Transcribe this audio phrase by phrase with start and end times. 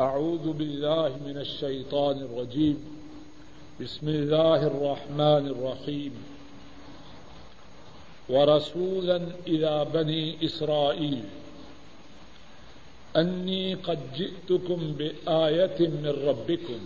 [0.00, 2.76] أعوذ بالله من الشيطان الرجيم.
[3.80, 6.12] بسم الله الرحمن الرحيم.
[8.28, 11.24] ورسولا إلى بني إسرائيل.
[13.16, 16.80] أني قد جئتكم بآية من ربكم.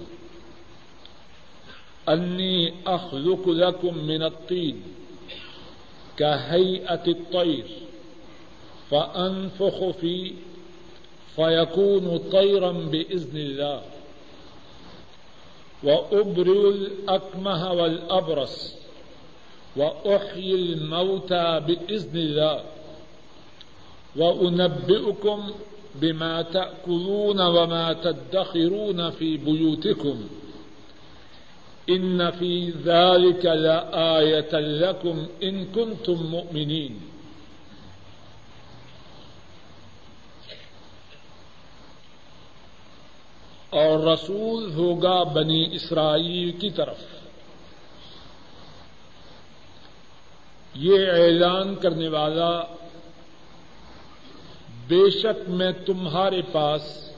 [2.08, 4.82] أني أخلق لكم من الطين
[6.16, 7.66] كهيئة الطير
[8.90, 10.32] فأنفخ فيه
[11.36, 13.82] فيكون طيرا بإذن الله
[15.84, 18.74] وأبرئ الأكمه والأبرص
[19.76, 22.60] وأحيي الموتى بإذن الله
[24.16, 25.50] وأنبئكم
[25.94, 30.20] بما تأكلون وما تدخرون في بيوتكم
[31.90, 37.00] إن في ذلك لآية لكم إن كنتم مؤمنين
[43.74, 46.96] اور رسول ہوگا بنی اسرائیل کی طرف۔
[50.74, 52.60] یہ اعلان کرنے والا
[54.88, 57.10] بے شک میں تمہارے پاس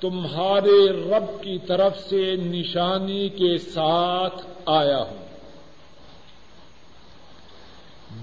[0.00, 5.28] تمہارے رب کی طرف سے نشانی کے ساتھ آیا ہوں۔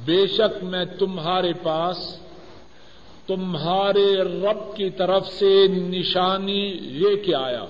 [0.06, 2.18] بے شک میں تمہارے پاس
[3.28, 7.66] تمہارے رب کی طرف سے نشانی لے کے آیا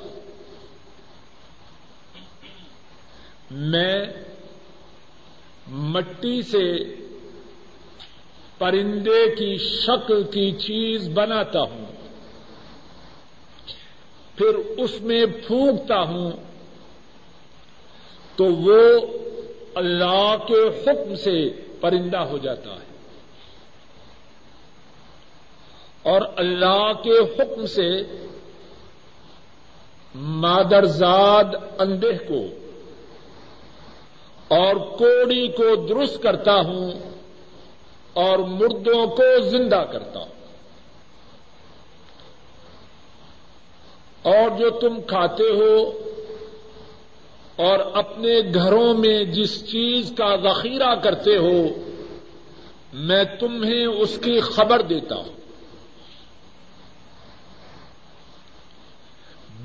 [3.52, 4.06] میں
[5.68, 6.96] مٹی سے
[8.58, 11.86] پرندے کی شکل کی چیز بناتا ہوں۔
[14.36, 16.32] پھر اس میں پھونکتا ہوں۔
[18.36, 18.80] تو وہ
[19.76, 21.50] اللہ کے حکم سے
[21.82, 22.85] پرندہ ہو جاتا ہے۔
[26.06, 28.02] اور اللہ کے حکم سے
[30.16, 31.44] مادرزاد
[31.80, 32.40] اندے کو
[34.48, 36.92] اور کوڑی کو درست کرتا ہوں
[38.14, 40.36] اور مردوں کو زندہ کرتا ہوں۔
[44.22, 45.92] اور جو تم کھاتے ہو
[47.56, 51.68] اور اپنے گھروں میں جس چیز کا ذخیرہ کرتے ہو،
[52.94, 55.45] میں تمہیں اس کی خبر دیتا ہوں۔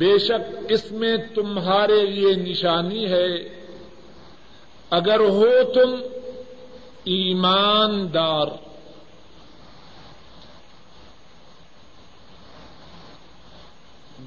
[0.01, 3.37] بے شک اس میں تمہارے لیے نشانی ہے۔
[4.91, 5.95] اگر ہو تم
[7.05, 8.47] ایماندار۔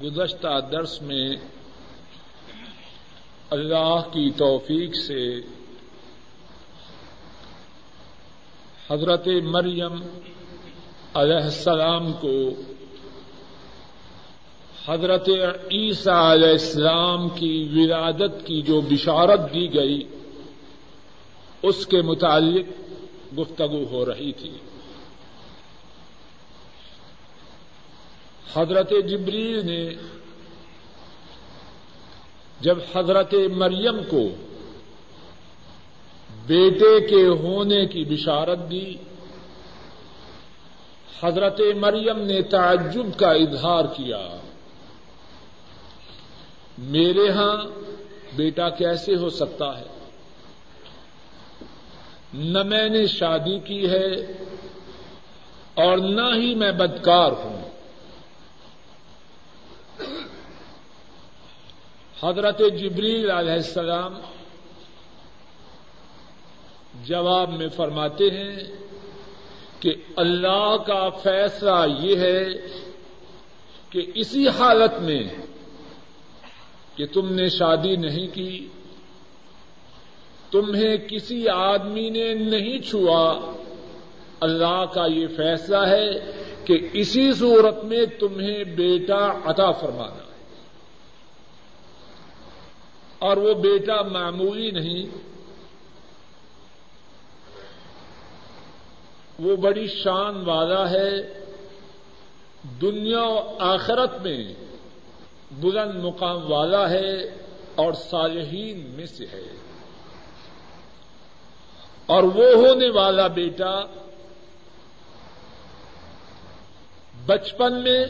[0.02, 1.36] گزشتہ درس میں
[3.50, 5.40] اللہ کی توفیق سے
[8.90, 10.02] حضرت مریم
[11.14, 12.38] علیہ السلام کو
[14.86, 15.28] حضرت
[15.70, 20.02] عیسیٰ علیہ السلام کی ولادت کی جو بشارت دی گئی،
[21.62, 22.66] اس کے متعلق
[23.38, 24.52] گفتگو ہو رہی تھی۔
[28.54, 29.90] حضرت جبریل نے
[32.60, 34.22] جب حضرت مریم کو
[36.46, 38.94] بیٹے کے ہونے کی بشارت دی،
[41.22, 44.28] حضرت مریم نے تعجب کا اظہار کیا۔
[46.78, 47.56] میرے ہاں
[48.36, 49.84] بیٹا کیسے ہو سکتا ہے؟
[52.34, 54.14] نہ میں نے شادی کی ہے
[55.74, 57.64] اور نہ ہی میں بدکار ہوں۔
[62.22, 64.20] حضرت جبریل علیہ السلام
[67.04, 68.56] جواب میں فرماتے ہیں
[69.80, 72.44] کہ اللہ کا فیصلہ یہ ہے
[73.90, 75.22] کہ اسی حالت میں
[76.96, 78.68] کہ تم نے شادی نہیں کی،
[80.50, 83.52] تمہیں کسی آدمی نے نہیں چھوا۔
[84.40, 86.10] اللہ کا یہ فیصلہ ہے
[86.64, 90.34] کہ اسی صورت میں تمہیں بیٹا عطا فرمانا ہے۔
[93.18, 95.06] اور وہ بیٹا معمولی نہیں،
[99.38, 101.44] وہ بڑی شان والا ہے۔
[102.80, 104.54] دنیا و آخرت میں
[105.60, 107.22] بلند مقام والا ہے
[107.74, 109.56] اور صالحین میں سے ہے۔
[112.06, 113.80] اور وہ ہونے والا بیٹا
[117.26, 118.04] بچپن میں،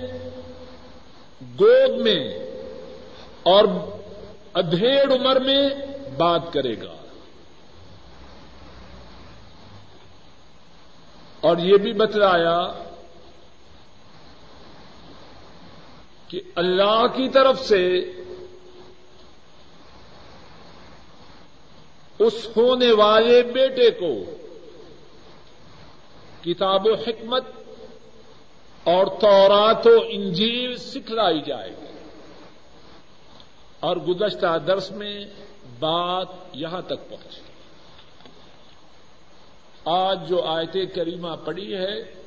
[1.61, 2.39] گود میں
[3.43, 3.65] اور
[4.55, 5.69] ادھیڑ عمر میں
[6.17, 6.95] بات کرے گا۔
[11.41, 12.59] اور یہ بھی بتلایا
[16.35, 17.99] کہ اللہ کی طرف سے
[22.19, 24.37] اس ہونے والے بیٹے کو
[26.45, 27.45] کتاب و حکمت
[28.85, 31.99] اور تورات و انجیل سکھلائی جائے گی۔
[33.81, 35.27] اور گزشتہ درس میں
[35.81, 37.41] بات یہاں تک پہنچی۔
[39.85, 42.24] آج جو آیت کریمہ پڑی ہے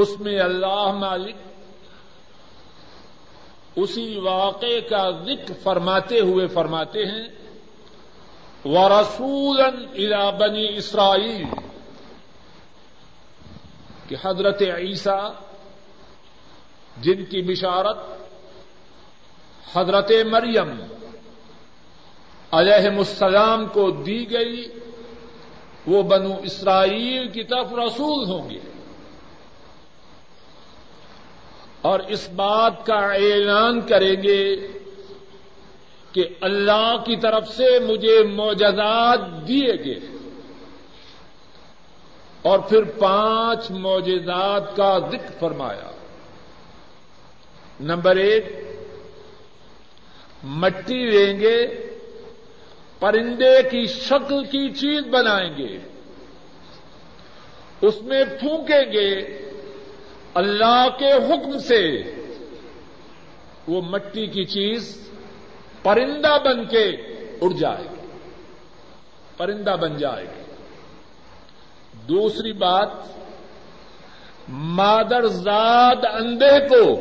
[0.00, 1.36] اس میں اللہ مالک
[3.76, 7.28] اسی واقعے کا ذکر فرماتے ہوئے فرماتے ہیں
[8.64, 9.60] و رسول
[10.30, 11.44] بنی اسرائیل
[14.08, 15.32] کہ حضرت عیسیٰ،
[17.00, 17.98] جن کی بشارت
[19.76, 20.70] حضرت مریم
[22.52, 24.62] علیہ السلام کو دی گئی،
[25.86, 28.69] وہ بنو اسرائیل کی طرف رسول ہوں گے۔
[31.82, 34.56] اور اس بات کا اعلان کریں گے
[36.12, 40.00] کہ اللہ کی طرف سے مجھے معجزات دیے گئے
[42.42, 45.90] اور پھر پانچ معجزات کا ذکر فرمایا۔
[47.80, 48.44] نمبر ایک،
[50.44, 51.66] مٹی لیں گے،
[52.98, 55.78] پرندے کی شکل کی چیز بنائیں گے،
[57.80, 59.10] اس میں پھونکیں گے
[60.34, 62.02] اللہ کے حکم سے
[63.68, 65.10] وہ مٹی کی چیز
[65.82, 66.88] پرندہ بن کے
[67.40, 68.06] اڑ جائے گی۔
[69.36, 70.42] پرندہ بن جائے گی۔
[72.08, 72.88] دوسری بات،
[74.48, 77.00] مادر زاد اندھے کو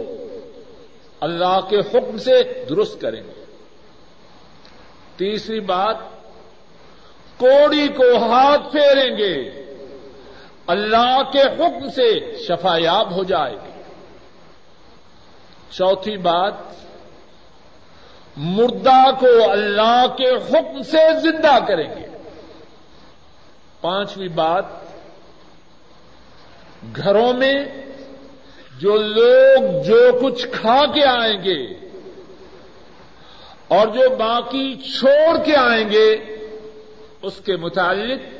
[1.19, 3.45] اللہ کے حکم سے درست کریں گے۔
[5.17, 5.97] تیسری بات،
[7.37, 9.65] کوڑی کو ہاتھ پھیریں گے۔
[10.69, 13.81] اللہ کے حکم سے شفایاب ہو جائے۔ گی
[15.69, 16.53] چوتھی بات،
[18.37, 22.07] مردہ کو اللہ کے حکم سے زندہ کریں گے۔
[23.81, 24.65] پانچویں بات،
[26.95, 27.65] گھروں میں
[28.79, 31.87] جو لوگ جو کچھ کھا کے آئیں گے
[33.67, 36.13] اور جو باقی چھوڑ کے آئیں گے،
[37.21, 38.38] اس کے متعلق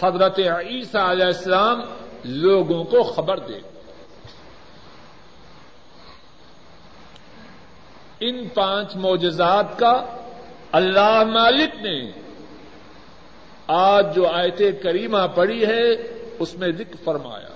[0.00, 1.80] حضرت عیسیٰ علیہ السلام
[2.24, 3.58] لوگوں کو خبر دے۔
[8.20, 10.06] ان پانچ معجزات کا
[10.72, 12.10] اللہ مالک نے
[13.66, 15.90] آج جو آیت کریمہ پڑی ہے،
[16.38, 17.48] اس میں ذکر فرمایا۔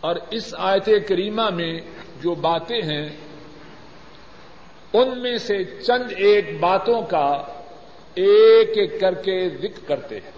[0.00, 1.80] اور اس آیت کریمہ میں
[2.22, 3.08] جو باتیں ہیں،
[4.92, 7.42] ان میں سے چند ایک باتوں کا
[8.14, 10.30] ایک ایک کر کے ذکر کرتے ہیں۔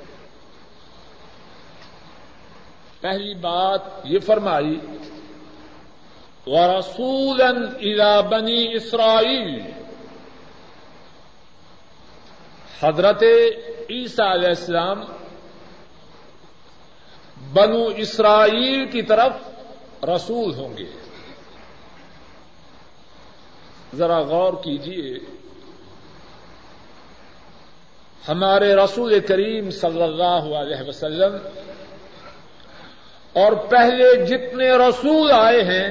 [3.00, 4.80] پہلی بات یہ فرمائی،
[6.46, 9.72] ورسولا الى بنی اسرائیل
[12.82, 13.22] حضرت
[13.90, 15.02] عیسیٰ علیہ السلام
[17.52, 19.32] بنو اسرائیل کی طرف
[20.04, 20.92] رسول ہوں گے۔
[23.94, 25.18] ذرا غور کیجیے
[28.28, 31.36] ہمارے رسول کریم صلی اللہ علیہ وسلم
[33.32, 35.88] اور پہلے جتنے رسول آئے ہیں،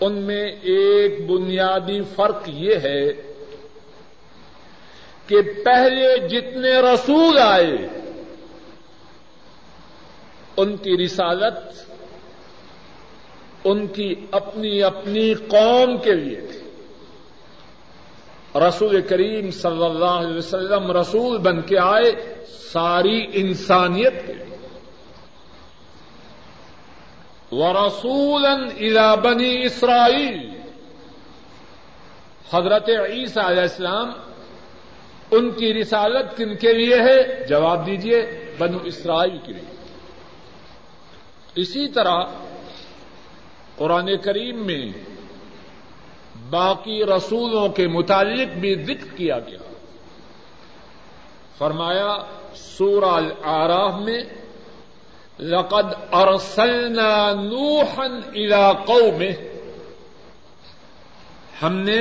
[0.00, 3.12] ان میں ایک بنیادی فرق یہ ہے
[5.26, 7.72] کہ پہلے جتنے رسول آئے،
[10.56, 11.58] ان کی رسالت،
[13.64, 16.59] ان کی اپنی اپنی قوم کے لیے تھی۔
[18.54, 24.68] رسول کریم صلی اللہ علیہ وسلم رسول بن کے آئے ساری انسانیت کے لیے۔
[27.52, 30.50] ورسولا الى بنی اسرائیل
[32.52, 34.10] حضرت عیسیٰ علیہ السلام،
[35.30, 38.26] ان کی رسالت کن کے لیے ہے؟ جواب دیجیے
[38.58, 39.74] بنو اسرائیل کے لیے۔
[41.54, 42.24] اسی طرح
[43.76, 45.09] قرآن کریم میں
[46.50, 49.58] باقی رسولوں کے متعلق بھی ذکر کیا گیا۔
[51.58, 52.16] فرمایا،
[52.54, 54.20] سورہ العراف میں،
[55.38, 59.32] لقد ارسلنا نوحا الى قومه۔
[61.62, 62.00] ہم نے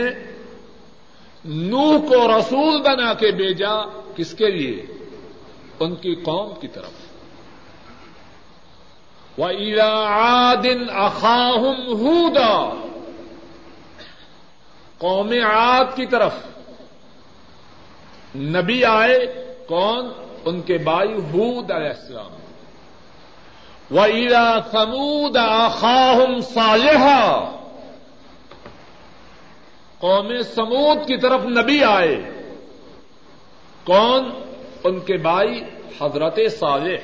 [1.46, 3.74] نوح کو رسول بنا کے بھیجا
[4.16, 4.86] کس کے لیے؟
[5.80, 6.92] ان کی قوم کی طرف۔
[9.40, 10.64] وَإِلَىٰ عَادٍ
[11.08, 12.89] أَخَاهُمْ هُودًا۔
[15.00, 16.34] قوم عاد کی طرف۔
[18.36, 19.20] نبی آئے،
[19.68, 20.10] کون؟
[20.46, 22.32] ان کے بھائی حود علیہ السلام۔
[23.96, 27.52] و ایرا سمود آخاہم صالحا۔
[30.00, 32.16] قوم سمود کی طرف نبی آئے۔
[33.84, 34.32] کون؟
[34.84, 35.62] ان کے بھائی
[36.02, 36.98] حضرت صالح۔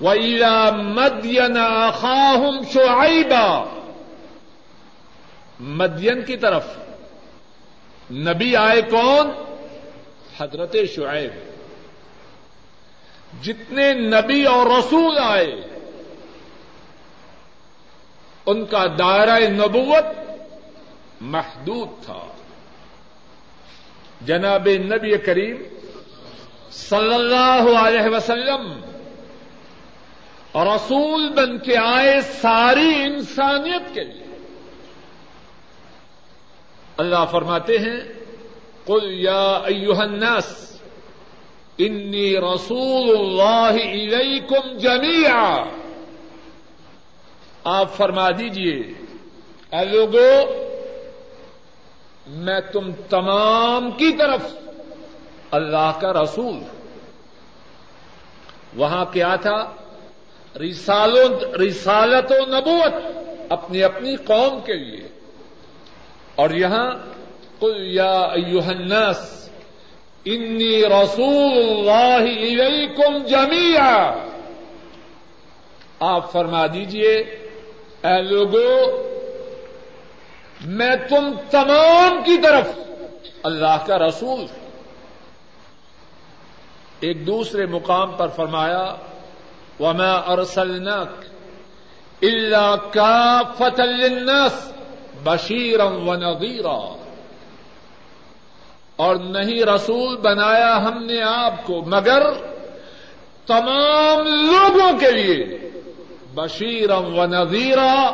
[0.00, 3.75] ویلا مدین آخاہم شعیبا
[5.60, 6.66] مدین کی طرف۔
[8.10, 9.30] نبی آئے کون؟
[10.40, 11.30] حضرت شعیب۔
[13.44, 15.60] جتنے نبی اور رسول آئے،
[18.46, 20.04] ان کا دائرہ نبوت
[21.20, 22.26] محدود تھا۔
[24.20, 25.56] جناب نبی کریم
[26.70, 28.80] صلی اللہ علیہ وسلم
[30.54, 34.25] رسول بن کے آئے ساری انسانیت کے لیے۔
[36.96, 38.12] اللہ فرماتے ہیں،
[38.84, 40.76] قل یا ایوہ الناس
[41.78, 45.64] انی رسول اللہ الیکم جميعا۔
[47.64, 48.74] آپ فرما دیجیے،
[49.72, 50.40] اے لوگو،
[52.26, 54.40] میں تم تمام کی طرف
[55.50, 56.58] اللہ کا رسول۔
[58.76, 59.72] وہاں کیا تھا؟
[60.56, 62.94] رسالت و نبوت،
[63.48, 65.15] اپنی اپنی قوم کے لیے۔
[66.36, 66.90] اور یہاں
[67.58, 69.48] قل یا ایوہ الناس،
[70.24, 74.12] انی رسول اللہ الیکم جميعا
[76.00, 77.14] آپ فرما دیجیے،
[78.02, 79.02] اے لوگوں
[80.66, 82.68] میں تم تمام کی طرف
[83.42, 84.46] اللہ کا رسول،
[87.00, 88.94] ایک دوسرے مقام پر فرمایا،
[89.80, 91.24] وما ارسلناك
[92.22, 94.75] الا كافة للناس۔
[95.26, 96.96] بشیرا و نذیرا۔
[98.96, 102.22] اور نہیں رسول بنایا ہم نے آپ کو، مگر
[103.46, 105.58] تمام لوگوں کے لیے۔
[106.34, 108.10] بشیرم و نذیرا،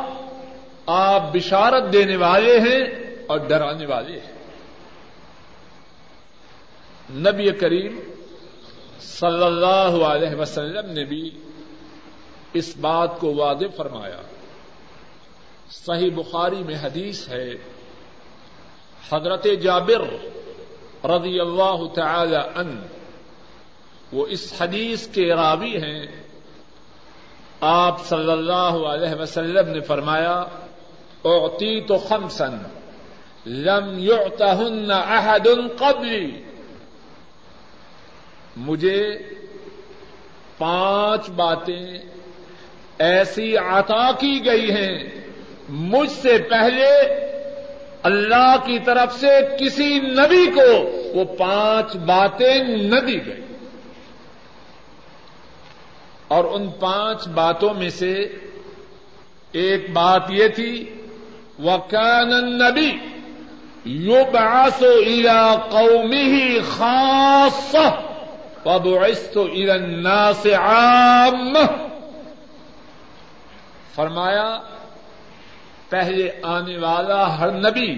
[0.85, 4.33] آپ بشارت دینے والے ہیں اور ڈرانے والے ہیں۔
[7.11, 7.99] نبی کریم
[8.99, 11.29] صلی اللہ علیہ وسلم نے بھی
[12.53, 14.21] اس بات کو واضح فرمایا۔
[15.69, 17.49] صحیح بخاری میں حدیث ہے۔
[19.13, 20.01] حضرت جابر
[21.09, 22.81] رضی اللہ تعالی ان
[24.11, 26.05] وہ اس حدیث کے راوی ہیں۔
[27.61, 30.45] آپ صلی اللہ علیہ وسلم نے فرمایا
[31.21, 32.57] اوتی تو خمسن
[33.45, 36.43] لم يعتهن احد قبلی۔
[38.57, 39.17] مجھے
[40.57, 41.97] پانچ باتیں
[42.99, 45.22] ایسی عطا کی گئی ہیں۔
[45.69, 47.23] مجھ سے پہلے
[48.03, 50.83] اللہ کی طرف سے کسی نبی کو
[51.15, 53.41] وہ پانچ باتیں نہ دی گئی۔
[56.27, 58.13] اور ان پانچ باتوں میں سے
[59.51, 60.89] ایک بات یہ تھی
[61.59, 62.29] وکان
[62.59, 62.91] نبی
[63.85, 67.75] یو باسو ارا قومی ہی خاص
[68.65, 71.57] وبعثت الى الناس عام
[73.95, 74.59] فرمایا
[75.93, 77.91] پہلے آنے والا ہر نبی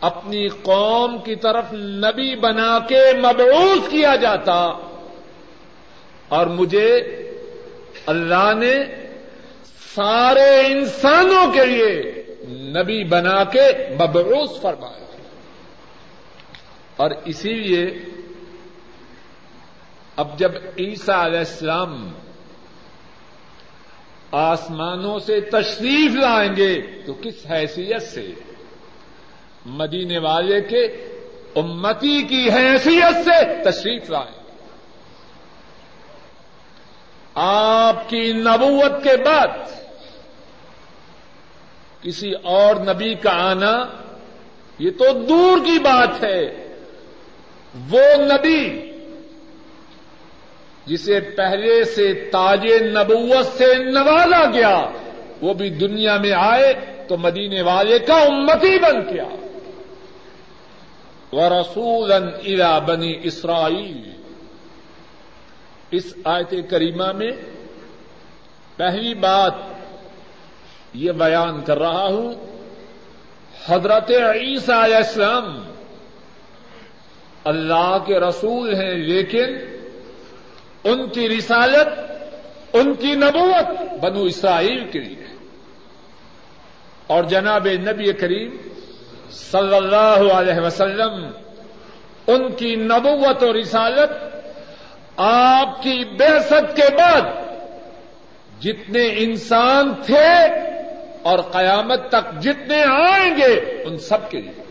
[0.00, 1.72] اپنی قوم کی طرف
[2.04, 4.56] نبی بنا کے مبعوث کیا جاتا
[6.28, 6.88] اور مجھے
[8.06, 8.74] اللہ نے
[9.94, 11.92] سارے انسانوں کے لیے
[12.76, 13.66] نبی بنا کے
[14.00, 15.00] مبعوث فرمایا
[16.96, 17.84] اور اسی لیے
[20.16, 21.92] اب جب عیسیٰ علیہ السلام
[24.32, 28.30] آسمانوں سے تشریف لائیں گے تو کس حیثیت سے؟
[29.66, 30.84] مدینے والے کے
[31.56, 34.42] امتی کی حیثیت سے تشریف لائیں۔
[37.34, 39.48] آپ کی نبوت کے بعد
[42.02, 43.84] کسی اور نبی کا آنا
[44.78, 46.74] یہ تو دور کی بات ہے۔
[47.90, 48.91] وہ نبی
[50.86, 54.90] جسے پہلے سے تاج نبوت سے نوازا گیا،
[55.42, 56.74] وہ بھی دنیا میں آئے
[57.08, 59.28] تو مدینے والے کا امتی بن گیا۔
[61.32, 64.10] و رسول الا بنی اسرائیل
[65.90, 67.30] اس آیت کریمہ میں
[68.76, 69.54] پہلی بات
[70.94, 72.34] یہ بیان کر رہا ہوں،
[73.68, 75.62] حضرت عیسیٰ علیہ السلام
[77.44, 79.46] اللہ کے رسول ہیں، لیکن
[80.84, 81.88] ان کی رسالت،
[82.72, 85.36] ان کی نبوت بنو اسرائیل کے لیے
[87.06, 88.56] اور جناب نبی کریم
[89.30, 91.30] صلی اللہ علیہ وسلم،
[92.26, 94.10] ان کی نبوت اور رسالت
[95.16, 97.22] آپ کی بحثت کے بعد
[98.62, 100.34] جتنے انسان تھے
[101.22, 104.62] اور قیامت تک جتنے آئیں گے، ان سب کے لیے۔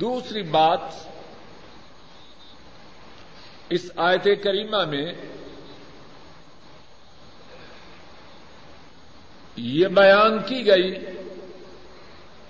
[0.00, 0.78] دوسری بات
[3.70, 5.12] اس آیت کریمہ میں
[9.56, 11.04] یہ بیان کی گئی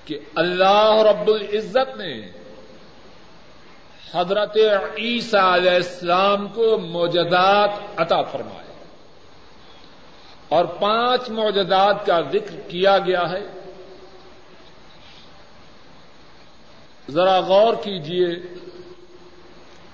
[0.04, 2.28] کہ اللہ رب العزت نے
[4.14, 4.56] حضرت
[4.96, 8.84] عیسیٰ علیہ السلام کو موجدات عطا فرمائے
[10.48, 13.46] اور پانچ موجدات کا ذکر کیا گیا ہے۔
[17.10, 18.28] ذرا غور کیجیے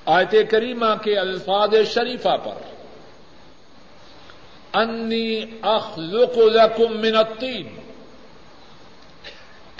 [0.06, 2.62] آیت کریمہ کے الفاظ شریفہ پر۔
[4.72, 7.76] انی اخلق لکم من الطین۔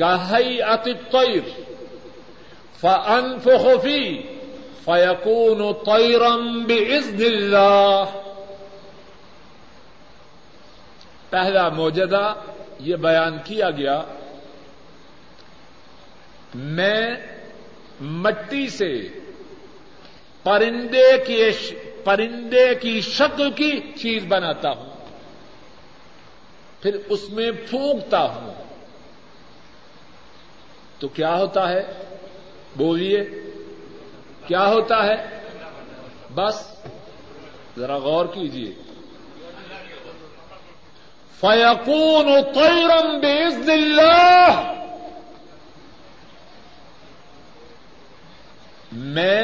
[0.02, 1.60] كهيئة الطير
[2.80, 4.20] فأنفخ فيه
[4.84, 8.04] فيكون طيرا بإذن الله
[11.30, 12.34] پہلا موجدہ
[12.78, 14.02] یہ بیان کیا گیا۔
[16.54, 17.16] میں
[18.00, 19.08] مٹی سے
[20.46, 21.50] پرندے کی
[22.04, 24.90] پرندے کی شکل کی چیز بناتا ہوں۔
[26.82, 28.64] پھر اس میں پھونکتا ہوں۔
[30.98, 31.82] تو کیا ہوتا ہے؟
[32.76, 33.24] بولیے،
[34.46, 35.42] کیا ہوتا ہے؟
[36.34, 36.86] بس،
[37.78, 38.72] ذرا غور کیجیے
[41.40, 44.72] فیقون طیرم باذن اللہ
[48.92, 49.42] میں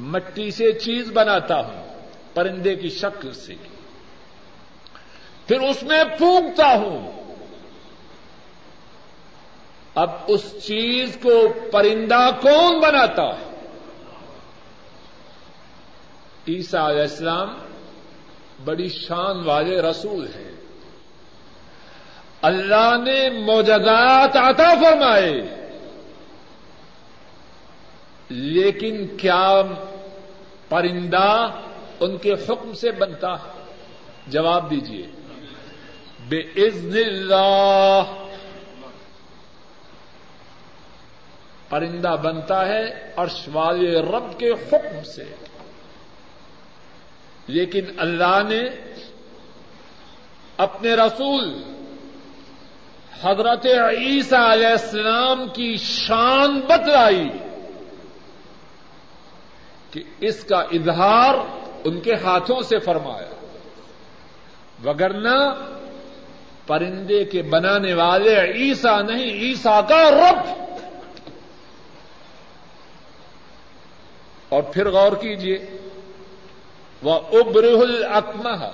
[0.00, 2.00] مٹی سے چیز بناتا ہوں،
[2.34, 3.54] پرندے کی شکل سے۔
[5.46, 7.12] پھر اس میں پھونکتا ہوں۔
[9.94, 13.56] اب اس چیز کو پرندہ کون بناتا ہے؟
[16.48, 17.48] عیسیٰ علیہ السلام
[18.64, 20.50] بڑی شان والے رسول ہیں۔
[22.42, 25.60] اللہ نے موجودات عطا فرمائے۔
[28.28, 29.62] لیکن کیا
[30.70, 31.50] پرندہ
[32.00, 33.60] ان کے حکم سے بنتا ہے۔
[34.26, 35.06] جواب دیجیے
[36.28, 38.02] بے عزن اللہ
[41.68, 45.24] پرندہ بنتا ہے اور والے رب کے حکم سے۔
[47.46, 48.60] لیکن اللہ نے
[50.56, 51.62] اپنے رسول
[53.22, 57.28] حضرت عیسیٰ علیہ السلام کی شان بتلائی۔
[59.90, 61.34] کہ اس کا اظہار
[61.84, 63.30] ان کے ہاتھوں سے فرمایا۔
[64.84, 65.54] وگرنہ
[66.66, 70.60] پرندے کے بنانے والے عیسیٰ نہیں، عیسیٰ کا رب۔
[74.48, 75.58] اور پھر غور کیجیے
[77.02, 78.66] وہ ابرہ اکمہ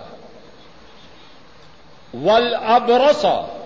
[2.14, 3.62] ول ابرسا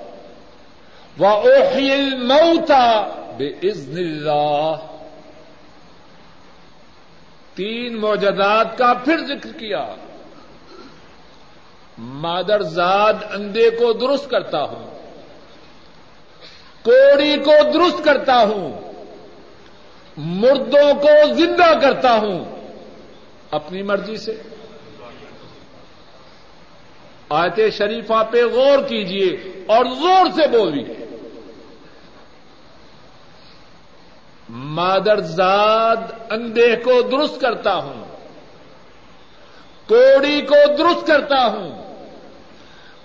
[1.21, 4.90] و اوہل موتا بے عزن اللہ
[7.55, 9.87] تین موجدات کا پھر ذکر کیا۔
[11.99, 15.01] مادر زاد اندے کو درست کرتا ہوں۔
[16.83, 18.93] کوڑی کو درست کرتا ہوں۔
[20.17, 22.45] مردوں کو زندہ کرتا ہوں۔
[23.51, 24.43] اپنی مرضی سے۔
[27.29, 31.10] آیت شریفہ پہ غور کیجیے اور زور سے بولیے۔
[34.53, 35.97] مادر زاد
[36.31, 38.05] اندھے کو درست کرتا ہوں،
[39.89, 41.83] کوڑی کو درست کرتا ہوں،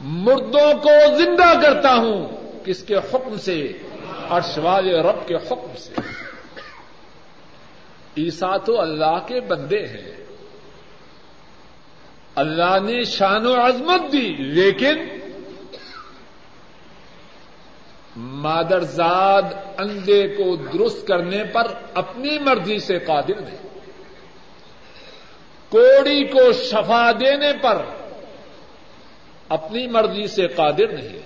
[0.02, 2.28] مردوں کو زندہ کرتا ہوں،
[2.66, 3.78] کس کے حکم سے؟
[4.28, 5.94] اور شوال رب کے حکم سے۔
[8.18, 10.26] عیسا تو اللہ کے بندے ہیں۔
[12.36, 15.25] اللہ نے شان و عظمت دی، لیکن
[18.16, 19.42] مادرزاد
[19.78, 23.80] اندے کو درست کرنے پر اپنی مرضی سے قادر نہیں۔
[25.70, 27.78] کوڑی کو شفا دینے پر
[29.50, 31.20] اپنی مرضی سے قادر نہیں۔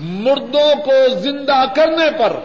[0.00, 2.36] مردوں کو زندہ کرنے پر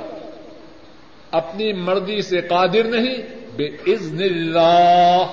[1.32, 3.18] اپنی مرضی سے قادر نہیں۔
[3.56, 5.26] بے عزن اللہ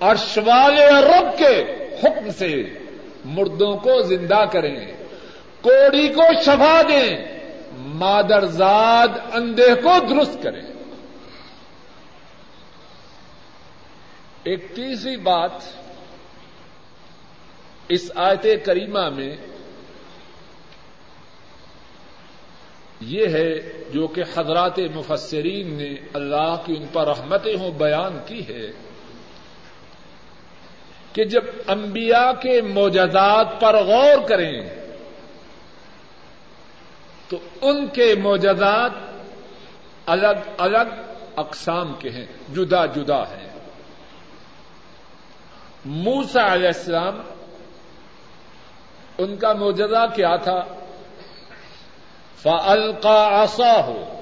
[0.00, 1.64] ارشوال رب کے
[2.02, 2.62] حکم سے
[3.24, 5.03] مردوں کو زندہ کریں۔ گے
[5.64, 7.10] کوڑی کو شفا دیں،
[7.96, 10.62] مادرزاد اندھے کو درست کریں
[14.44, 15.62] ایک تیسری بات
[17.88, 19.34] اس آیت کریمہ میں
[23.02, 23.50] یہ ہے
[23.92, 28.70] جو کہ حضرات مفسرین نے اللہ کی ان پر رحمتیں ہوں بیان کی ہے
[31.12, 34.83] کہ جب انبیاء کے موجزات پر غور کریں
[37.34, 38.90] تو ان کے موجزات
[40.06, 43.48] الگ الگ اقسام کے ہیں، جدا جدا ہیں۔
[45.84, 47.20] موسا علیہ السلام
[49.18, 50.62] ان کا موجزہ کیا تھا؟
[52.36, 54.18] فلقا آسا ہو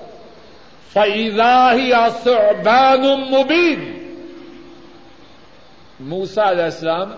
[0.92, 3.98] فیضا ہی آسان مبین
[6.00, 7.12] موسا علیہ السلام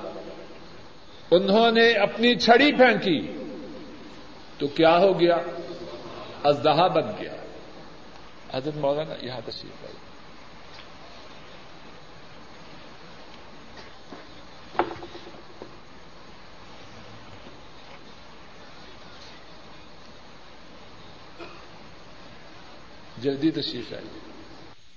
[1.31, 3.33] انہوں نے اپنی چھڑی پھینکی
[4.59, 5.37] تو کیا ہو گیا؟
[6.45, 7.35] ازدہا بن گیا۔
[8.55, 9.97] حضرت مولانا یہاں تشریف آئی
[23.19, 24.07] جلدی تشریف آئی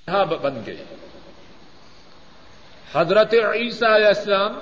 [0.08, 0.84] یہاں بن گئے
[2.94, 4.60] حضرت عیسیٰ علیہ السلام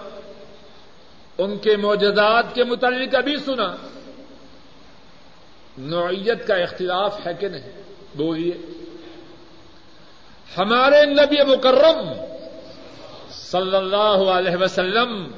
[1.37, 3.75] ان کے موجودات کے متعلق ابھی سنا۔
[5.77, 7.81] نوعیت کا اختلاف ہے کہ نہیں؟
[8.15, 8.53] بولیے۔
[10.57, 12.13] ہمارے نبی مکرم
[13.31, 15.31] صلی اللہ علیہ وسلم،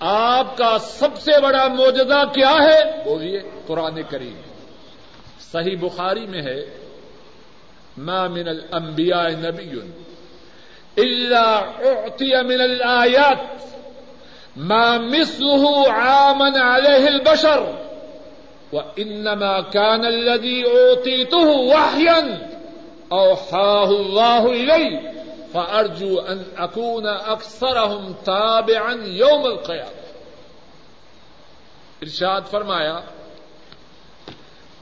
[0.00, 4.40] آپ کا سب سے بڑا موجودہ کیا ہے؟ بولیے، قرآن کریم۔
[5.52, 6.88] صحیح بخاری میں ہے،
[7.98, 9.70] ما من الانبیاء نبی
[10.96, 13.64] الا اعطی من الآیات،
[14.56, 17.81] ما مثله عامن علیہ البشر۔
[18.72, 22.48] وانما كان الذي اوتيته وحيا
[23.12, 25.12] اوحاه الله الي
[25.52, 30.02] فارجو ان اكون اكثرهم تابعا يوم القيامه
[32.02, 33.00] ارشاد فرمایا،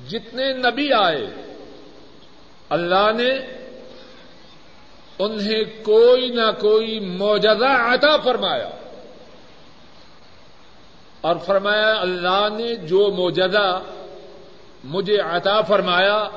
[0.08, 1.26] جتنے نبی آئے،
[2.68, 3.30] اللہ نے
[5.18, 8.70] انہیں کوئی نہ کوئی موجزہ عطا فرمایا۔
[11.20, 13.80] اور فرمایا، اللہ نے جو موجدہ
[14.84, 16.28] مجھے عطا فرمایا،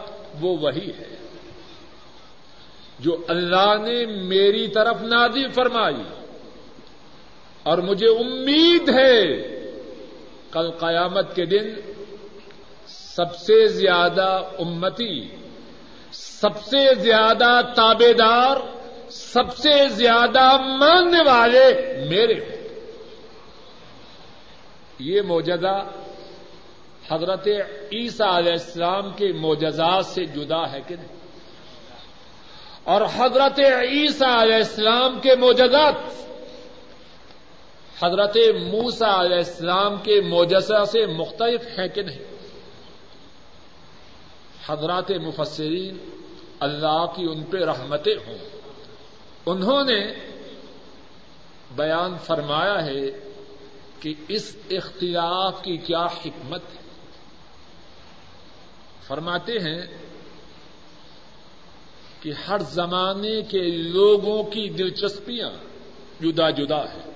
[0.41, 1.15] وہ وہی ہے۔
[2.99, 6.03] جو اللہ نے میری طرف نادی فرمائی
[7.63, 9.23] اور مجھے امید ہے،
[10.51, 11.69] کل قیامت کے دن
[12.87, 15.29] سب سے زیادہ امتی،
[16.11, 18.57] سب سے زیادہ تابے دار،
[19.09, 22.52] سب سے زیادہ ماننے والے میرے ہوں۔
[24.99, 25.91] یہ موجزہ
[27.11, 27.47] حضرت
[27.91, 31.07] عیسیٰ علیہ السلام کے موجزات سے جدا ہے کہ نہیں؟
[32.83, 35.93] اور حضرت عیسیٰ علیہ السلام کے موجزات
[38.03, 38.37] حضرت
[38.71, 42.23] موسا علیہ السلام کے موجزہ سے مختلف ہیں کہ نہیں؟
[44.67, 45.97] حضرات مفسرین
[46.59, 48.37] اللہ کی ان پہ رحمتیں ہوں۔
[49.45, 50.13] انہوں نے
[51.75, 53.32] بیان فرمایا ہے
[54.03, 56.81] کہ اس اختلاف کی کیا حکمت ہے۔
[59.07, 59.81] فرماتے ہیں
[62.21, 65.49] کہ ہر زمانے کے لوگوں کی دلچسپیاں
[66.21, 67.11] جدا جدا ہیں۔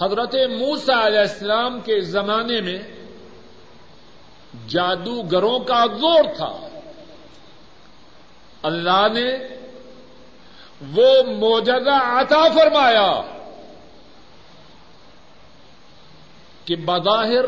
[0.00, 2.82] حضرت موسا علیہ السلام کے زمانے میں
[4.68, 6.80] جادوگروں کا زور تھا۔
[8.62, 9.32] اللہ نے
[10.96, 13.35] وہ موجودہ عطا فرمایا۔
[16.66, 17.44] کہ بظاہر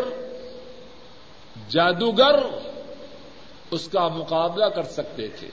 [1.69, 2.39] جادوگر
[3.71, 5.49] اس کا مقابلہ کر سکتے تھے۔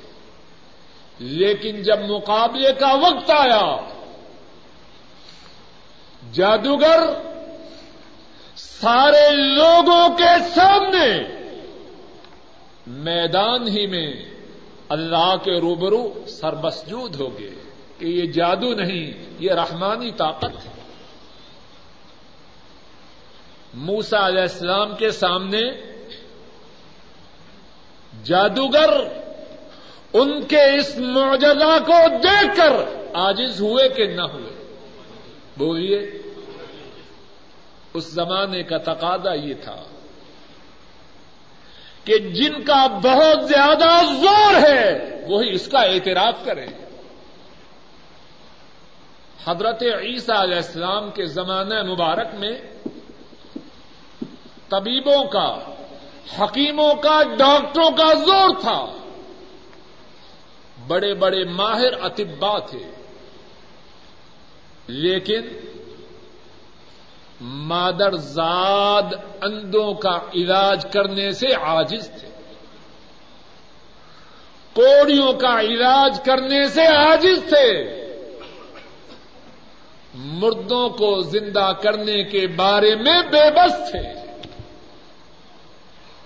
[1.20, 3.78] لیکن جب مقابلے کا وقت آیا،
[6.34, 7.00] جادوگر
[8.56, 11.24] سارے لوگوں کے سامنے
[12.88, 14.14] میدان ہی میں
[14.90, 17.50] اللہ کے روبرو سربسجود ہو گئے
[18.00, 20.75] کہ یہ جادو نہیں، یہ رحمانی طاقت ہے۔
[23.76, 25.62] موسا علیہ السلام کے سامنے
[28.24, 28.90] جادوگر
[30.14, 32.72] ان کے اس معجزہ کو دیکھ کر
[33.14, 34.76] آجز ہوئے کہ نہ ہوئے۔
[35.58, 36.12] بولیے،
[37.94, 39.84] اس زمانے کا تقاضا یہ تھا
[42.04, 46.68] کہ جن کا بہت زیادہ زور ہے، وہی اس کا اعتراف کریں۔
[49.46, 52.52] حضرت عیسیٰ علیہ السلام کے زمانہ مبارک میں
[54.70, 55.58] طبیبوں کا،
[56.40, 58.86] حکیموں کا، ڈاکٹروں کا زور تھا۔
[60.88, 62.92] بڑے بڑے ماہر اطبا تھے۔
[64.88, 65.42] لیکن
[67.42, 72.28] مادر زاد اندوں کا علاج کرنے سے عاجز تھے۔
[74.74, 77.96] کوڑیوں کا علاج کرنے سے عاجز تھے۔
[80.16, 84.25] مردوں کو زندہ کرنے کے بارے میں بے بس تھے۔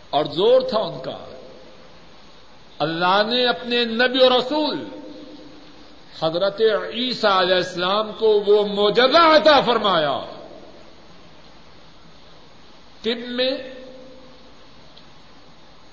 [0.09, 1.17] اور زور تھا ان کا۔
[2.79, 4.85] اللہ نے اپنے نبی و رسول
[6.21, 6.61] حضرت
[6.93, 10.19] عیسیٰ علیہ السلام کو وہ موجودہ عطا فرمایا۔
[13.01, 13.51] طب میں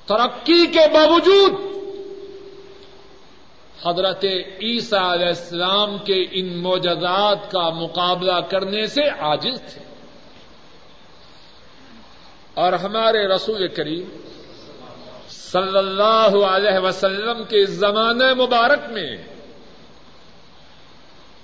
[0.06, 1.76] ترقی کے باوجود
[3.86, 4.24] حضرت
[4.60, 9.95] عیسیٰ علیہ السلام کے ان موجزات کا مقابلہ کرنے سے عاجز تھے۔
[12.56, 14.16] اور ہمارے رسول کریم
[15.28, 19.16] صلی اللہ علیہ وسلم کے زمانے مبارک میں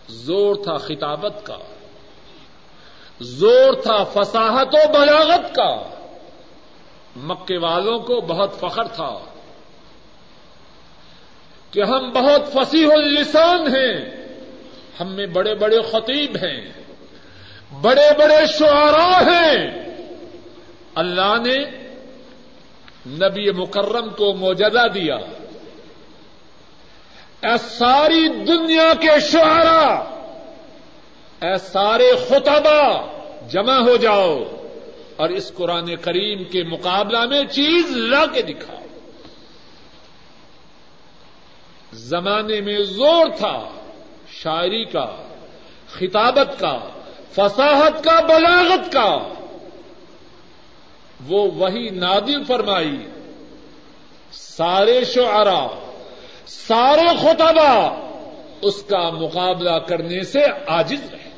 [0.08, 1.56] زور تھا خطابت کا،
[3.20, 5.82] زور تھا فصاحت و بلاغت کا،
[7.16, 9.18] مکے والوں کو بہت فخر تھا
[11.70, 14.26] کہ ہم بہت فصیح اللسان ہیں،
[15.00, 16.72] ہم میں بڑے بڑے خطیب ہیں،
[17.80, 19.81] بڑے بڑے شعراء ہیں۔
[20.94, 21.56] اللہ نے
[23.06, 25.16] نبی مکرم کو موجودہ دیا۔
[27.42, 30.12] اے ساری دنیا کے شعراء
[31.46, 33.06] اے سارے خطبہ
[33.48, 34.38] جمع ہو جاؤ
[35.16, 38.78] اور اس قرآن کریم کے مقابلہ میں چیز لا کے دکھاؤ۔
[41.92, 43.68] زمانے میں زور تھا
[44.32, 45.16] شاعری کا،
[45.92, 46.78] خطابت کا،
[47.32, 49.18] فصاحت کا، بلاغت کا۔
[51.26, 53.06] وہ وہی نادل فرمائی۔
[54.32, 55.68] سارے شعرا،
[56.46, 57.96] سارے خطبہ
[58.62, 61.30] اس کا مقابلہ کرنے سے عاجز رہے۔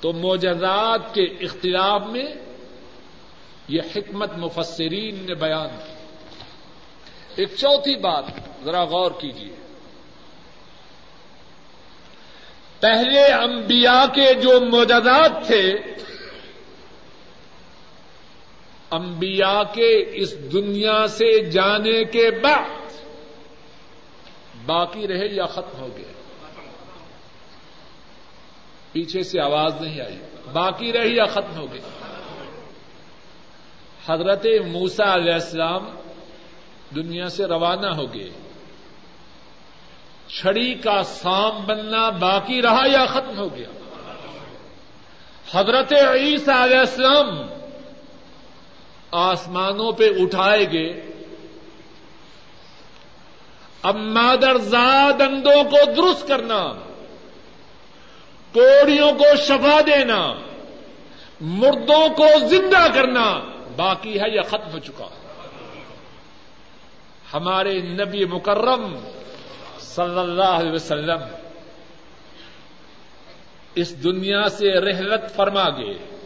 [0.00, 2.26] تو موجزات کے اختلاف میں
[3.68, 5.92] یہ حکمت مفسرین نے بیان کی۔
[7.34, 8.24] ایک چوتھی بات
[8.64, 9.56] ذرا غور کیجیے
[12.80, 15.74] پہلے انبیاء کے جو موجودات تھے
[18.90, 22.92] انبیاء کے اس دنیا سے جانے کے بعد
[24.66, 26.12] باقی رہے یا ختم ہو گئے؟
[28.92, 30.18] پیچھے سے آواز نہیں آئی۔
[30.52, 31.80] باقی رہی یا ختم ہو گئی
[34.08, 35.90] حضرت موسا علیہ السلام
[36.94, 38.30] دنیا سے روانہ ہو گئے۔
[40.28, 43.68] چھڑی کا سام بننا باقی رہا یا ختم ہو گیا؟
[45.54, 47.57] حضرت عیسیٰ علیہ السلام
[49.10, 51.08] آسمانوں پہ اٹھائے گئے
[53.82, 56.72] اب مادر زاد اندوں کو درست کرنا،
[58.52, 60.32] کوڑیوں کو شفا دینا،
[61.40, 63.40] مردوں کو زندہ کرنا
[63.76, 65.08] باقی ہے یا ختم ہو چکا۔
[67.34, 68.94] ہمارے نبی مکرم
[69.80, 71.20] صلی اللہ علیہ وسلم
[73.74, 76.17] اس دنیا سے رحلت فرما گئے۔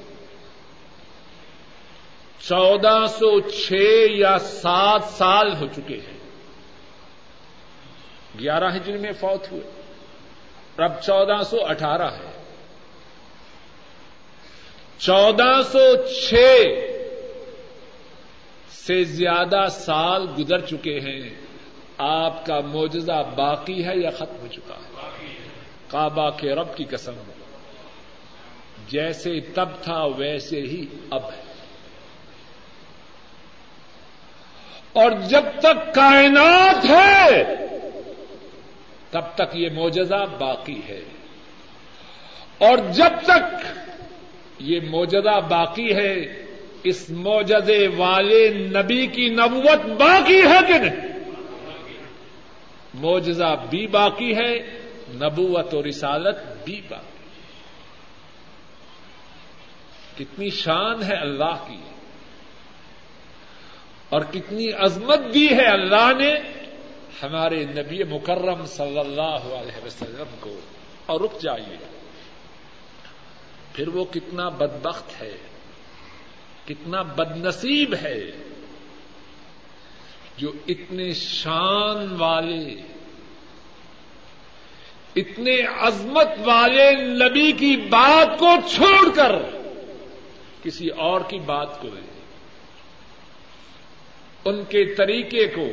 [2.48, 3.72] چودہ سو چھ
[4.10, 6.18] یا سات سال ہو چکے ہیں۔
[8.38, 9.82] گیارہ ہجری میں فوت ہوئے۔
[10.76, 12.42] اب چودہ سو اٹھارہ ہے۔
[14.98, 16.34] چودہ سو چھ
[18.68, 21.30] سے زیادہ سال گزر چکے ہیں۔
[21.98, 25.26] آپ کا موجزہ باقی ہے یا ختم ہو چکا ہے؟
[25.88, 27.14] کعبہ کے رب کی قسم۔
[28.88, 31.41] جیسے تب تھا ویسے ہی اب ہے۔
[34.92, 37.44] اور جب تک کائنات ہے،
[39.10, 41.00] تب تک یہ موجزہ باقی ہے۔
[42.58, 43.66] اور جب تک
[44.58, 46.44] یہ موجودہ باقی ہے،
[46.84, 51.18] اس موجزے والے نبی کی نبوت باقی ہے کہ نہیں؟
[52.94, 54.58] موجزہ بھی باقی ہے،
[55.08, 57.06] نبوت و رسالت بھی باقی
[60.24, 61.91] کتنی شان ہے اللہ کی۔
[64.12, 66.34] اور کتنی عظمت دی ہے اللہ نے
[67.22, 70.60] ہمارے نبی مکرم صلی اللہ علیہ وسلم کو۔
[71.06, 71.76] اور رک جائیے۔
[73.72, 75.36] پھر وہ کتنا بدبخت ہے۔
[76.64, 78.30] کتنا بد نصیب ہے۔
[80.36, 82.82] جو اتنے شان والے،
[85.16, 89.32] اتنے عظمت والے نبی کی بات کو چھوڑ کر
[90.62, 92.11] کسی اور کی بات کو لے
[94.44, 95.66] ان کے طریقے کو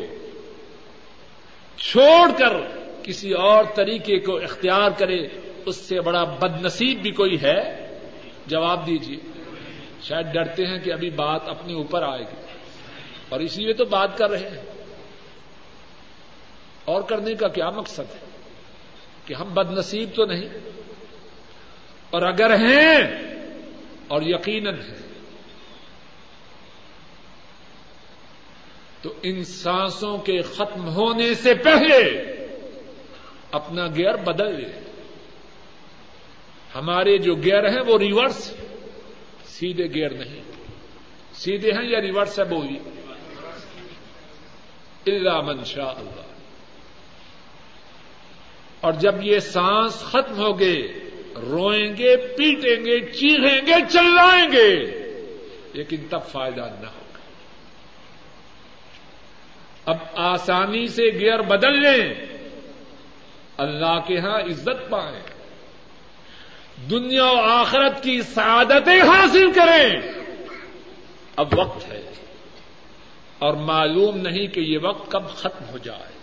[1.78, 2.54] چھوڑ کر
[3.04, 5.28] کسی اور طریقے کو اختیار کرے،
[5.66, 7.88] اس سے بڑا بد نصیب بھی کوئی ہے؟
[8.48, 9.18] جواب دیجیے
[10.02, 12.42] شاید ڈرتے ہیں کہ ابھی بات اپنے اوپر آئے گی۔
[13.30, 14.64] اور اسی لیے تو بات کر رہے ہیں۔
[16.86, 18.30] اور کرنے کا کیا مقصد ہے؟
[19.26, 20.50] کہ ہم بد نصیب تو نہیں،
[22.10, 22.98] اور اگر ہیں
[24.08, 25.09] اور یقیناً ہیں
[29.02, 32.24] تو ان سانسوں کے ختم ہونے سے پہلے
[33.52, 34.80] اپنا گیئر بدل لے۔
[36.76, 38.54] ہمارے جو گیئر ہیں وہ ریورس
[39.46, 40.42] سیدھے گیئر نہیں۔
[41.34, 42.80] سیدھے ہیں یا ریورس ہے بولی؟
[45.06, 46.22] اللہ منشا اللہ۔
[48.82, 50.82] اور جب یہ سانس ختم ہو گئے،
[51.36, 54.76] روئیں گے، پیٹیں گے چیخیں گے، چلائیں گے،
[55.74, 57.09] لیکن تب فائدہ نہ ہوگا
[59.90, 62.14] اب آسانی سے گیئر بدل لیں۔
[63.58, 65.22] اللہ کے ہاں عزت پائیں۔
[66.90, 70.02] دنیا و آخرت کی سعادتیں حاصل کریں۔
[71.36, 72.12] اب وقت ہے۔
[73.40, 76.18] اور معلوم نہیں کہ یہ وقت کب ختم ہو جائے۔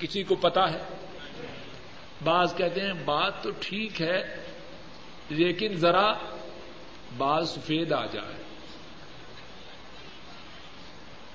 [0.00, 0.78] کسی کو پتا ہے؟
[2.24, 4.36] بعض کہتے ہیں بات تو ٹھیک ہے،
[5.30, 6.12] لیکن ذرا
[7.16, 8.44] بال سفید آ جائے۔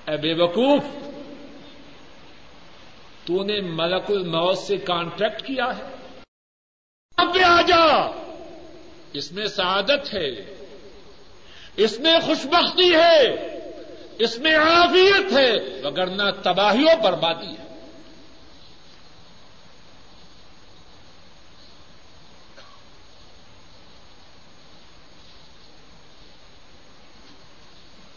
[0.08, 0.82] اے بے وقوف!
[3.30, 5.82] تو نے ملک الموت سے کانٹریکٹ کیا ہے۔
[7.16, 8.10] اب آ جا۔
[9.12, 10.54] اس میں سعادت ہے۔
[11.76, 13.34] اس میں خوشبختی ہے۔
[14.18, 17.70] اس میں عافیت ہے۔ وگرنہ تباہیوں بربادی ہے۔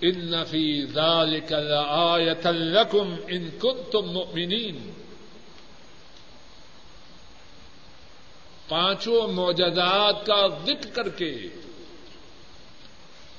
[0.01, 5.02] ان نفی ذالک لآیت لکم ان کنتم مؤمنین
[8.73, 11.35] پانچوں موجودات کا ذکر کر کے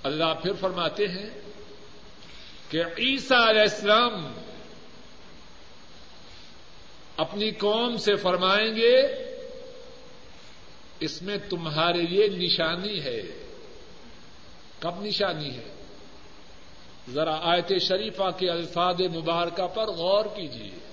[0.02, 1.30] اللہ پھر فرماتے ہیں
[2.68, 4.32] کہ عیسیٰ علیہ السلام
[7.16, 9.02] اپنی قوم سے فرمائیں گے،
[11.00, 13.22] اس میں تمہارے لیے نشانی ہے۔
[14.78, 15.74] کب نشانی ہے؟
[17.10, 20.83] ذرا آیت شریفہ کے الفاظ مبارکہ پر غور کیجیے۔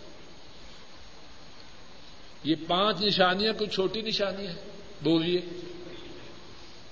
[2.44, 4.54] یہ پانچ نشانیاں کوئی چھوٹی نشانی ہے؟
[5.04, 5.42] بولیے۔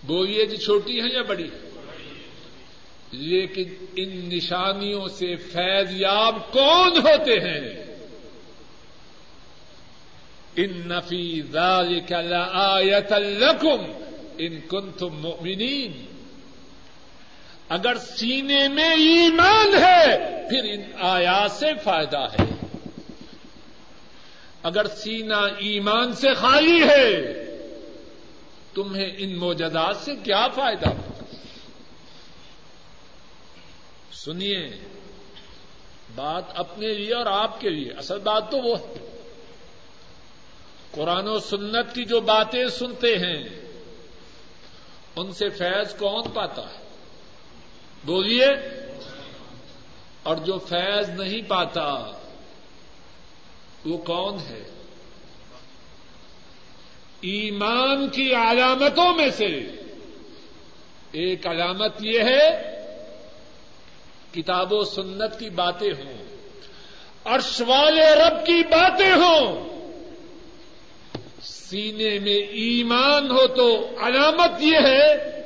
[0.04, 1.50] بولیے جی چھوٹی ہیں یا بڑی؟
[3.12, 7.84] لیکن ان نشانیوں سے فیض یاب کون ہوتے ہیں؟
[10.56, 13.92] ان نفی ذالک لآیت لکم
[14.38, 16.06] ان کنتم مؤمنین۔
[17.70, 20.18] اگر سینے میں ایمان ہے،
[20.50, 22.59] پھر ان آیات سے فائدہ ہے۔
[24.64, 27.34] اگر سینا ایمان سے خالی ہے،
[28.74, 30.90] تمہیں ان موجودات سے کیا فائدہ؟
[34.14, 34.68] سنیے،
[36.16, 39.22] بات اپنے لیے اور آپ کے لیے، اصل بات تو وہ ہے۔
[40.92, 43.50] قرآن و سنت کی جو باتیں سنتے ہیں،
[45.16, 46.88] ان سے فیض کون پاتا ہے؟
[48.04, 48.48] بولیے،
[50.24, 52.19] اور جو فیض نہیں پاتا
[53.86, 54.64] وہ کون ہے؟
[57.22, 59.46] ایمان کی علامتوں میں سے
[61.12, 62.76] ایک علامت یہ ہے،
[64.32, 66.14] کتاب و سنت کی باتیں ہوں،
[67.26, 69.70] عرش والے رب کی باتیں ہوں۔
[71.42, 75.42] سینے میں ایمان ہو تو علامت یہ ہے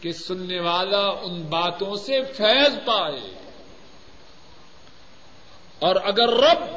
[0.00, 3.45] کہ سننے والا ان باتوں سے فیض پائے۔
[5.78, 6.76] اور اگر رب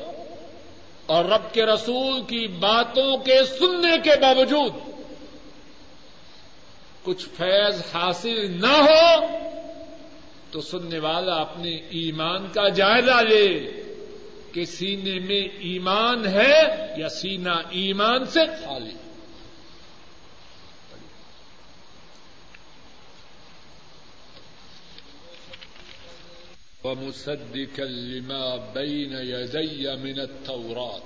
[1.05, 4.73] اور رب کے رسول کی باتوں کے سننے کے باوجود
[7.03, 9.25] کچھ فیض حاصل نہ ہو،
[10.51, 13.71] تو سننے والا اپنے ایمان کا جائزہ لے
[14.53, 16.63] کہ سینے میں ایمان ہے
[16.97, 19.08] یا سینا ایمان سے خالی۔
[26.83, 31.01] ومصدقا لما بين يدي من التوراة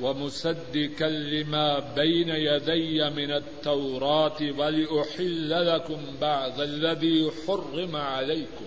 [0.00, 8.66] ومصدقا لما بين يدي من التوراة ولأحل لكم بعض الذي حرم عليكم.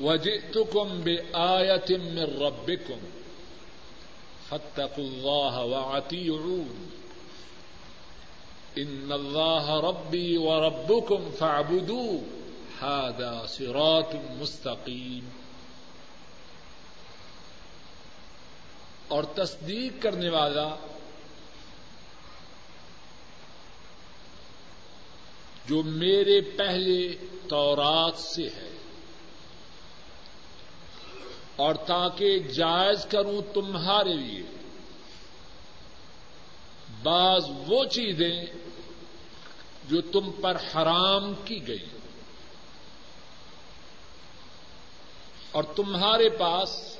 [0.00, 2.98] وجئتكم بآية من ربكم.
[4.50, 6.93] فاتقوا الله وعطيعون
[8.76, 12.18] ان اللہ ربی و ربکم فاعبدوا
[12.80, 15.28] هذا صراط مستقیم
[19.08, 20.68] اور تصدیق کرنے والا
[25.66, 27.00] جو میرے پہلے
[27.48, 28.72] تورات سے ہے
[31.56, 34.42] اور تاکہ جائز کروں تمہارے لیے
[37.04, 38.44] بعض وہ چیزیں
[39.84, 41.86] جو تم پر حرام کی گئی
[45.50, 46.96] اور تمہارے پاس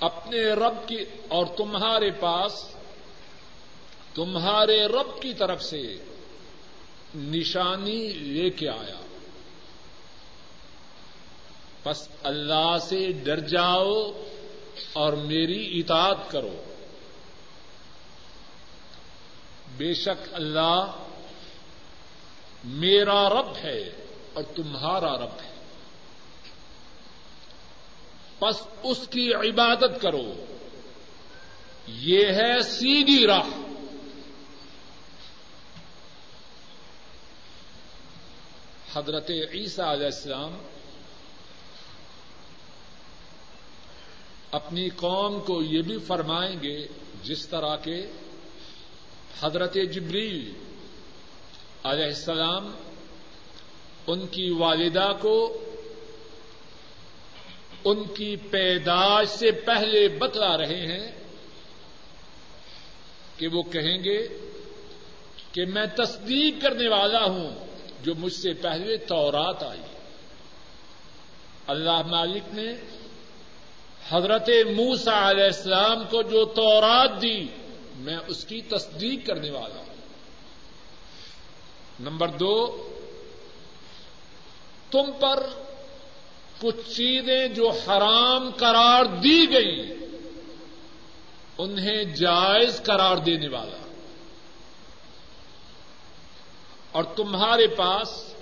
[0.00, 0.96] اپنے رب کی
[1.28, 2.64] اور تمہارے پاس
[4.14, 5.96] تمہارے رب کی طرف سے
[7.14, 9.00] نشانی لے کے آیا۔
[11.84, 14.12] بس اللہ سے ڈر جاؤ
[14.92, 16.69] اور میری اطاعت کرو۔
[19.80, 21.04] بے شک اللہ
[22.64, 23.90] میرا رب ہے
[24.34, 25.54] اور تمہارا رب ہے۔
[28.40, 30.44] بس اس کی عبادت کرو۔
[31.86, 33.48] یہ ہے سیدھی راہ۔
[38.94, 40.58] حضرت عیسیٰ علیہ السلام
[44.50, 46.86] اپنی قوم کو یہ بھی فرمائیں گے
[47.22, 48.12] جس طرح کے
[49.42, 50.52] حضرت جبریل
[51.84, 52.72] علیہ السلام
[54.06, 55.64] ان کی والدہ کو
[57.84, 61.12] ان کی پیدائش سے پہلے بتلا رہے ہیں
[63.36, 64.28] کہ وہ کہیں گے
[65.52, 67.66] کہ میں تصدیق کرنے والا ہوں
[68.02, 69.80] جو مجھ سے پہلے تورات آئی۔
[71.66, 72.72] اللہ مالک نے
[74.10, 77.46] حضرت موسا علیہ السلام کو جو تورات دی
[78.00, 79.94] میں اس کی تصدیق کرنے والا ہوں۔
[82.00, 82.88] نمبر دو،
[84.90, 85.46] تم پر
[86.60, 89.94] کچھ چیزیں جو حرام قرار دی گئی،
[91.58, 93.76] انہیں جائز قرار دینے والا۔
[96.92, 98.34] اور تمہارے پاس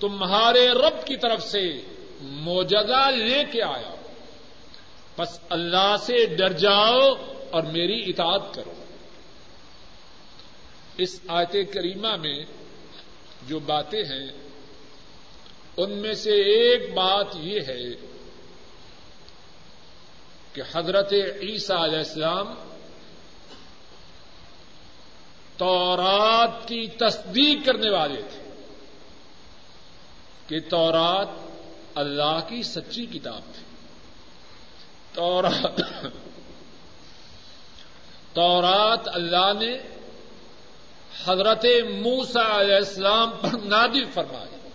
[0.00, 1.80] تمہارے رب کی طرف سے
[2.20, 3.94] موجودہ لے کے آیا۔
[5.18, 7.14] بس اللہ سے ڈر جاؤ
[7.50, 8.75] اور میری اطاعت کرو۔
[10.98, 12.44] اس آیت کریمہ میں
[13.48, 14.28] جو باتیں ہیں،
[15.76, 18.06] ان میں سے ایک بات یہ ہے
[20.52, 22.54] کہ حضرت عیسیٰ علیہ السلام
[25.56, 28.50] تورات کی تصدیق کرنے والے تھے
[30.46, 31.28] کہ تورات
[31.94, 33.62] اللہ کی سچی کتاب تھی۔
[35.12, 35.80] تورات
[38.34, 39.95] تورات اللہ نے
[41.24, 44.68] حضرت موسا علیہ السلام پر نادر فرمائی۔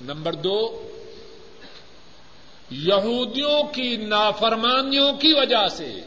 [0.00, 0.88] نمبر دو،
[2.70, 6.00] یہودیوں کی نافرمانیوں کی وجہ سے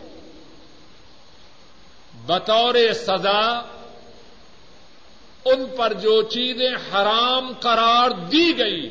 [2.26, 3.62] بطور سزا
[5.46, 8.90] ان پر جو چیزیں حرام قرار دی گئی۔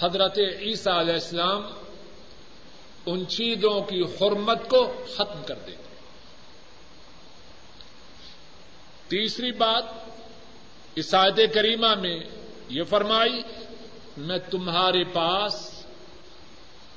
[0.00, 1.62] حضرت عیسیٰ علیہ السلام
[3.06, 5.81] ان چیزوں کی حرمت کو ختم کر دیتے
[9.12, 9.84] تیسری بات
[10.96, 12.20] عیسائد کریمہ میں
[12.68, 13.42] یہ فرمائی،
[14.16, 15.84] میں تمہارے پاس،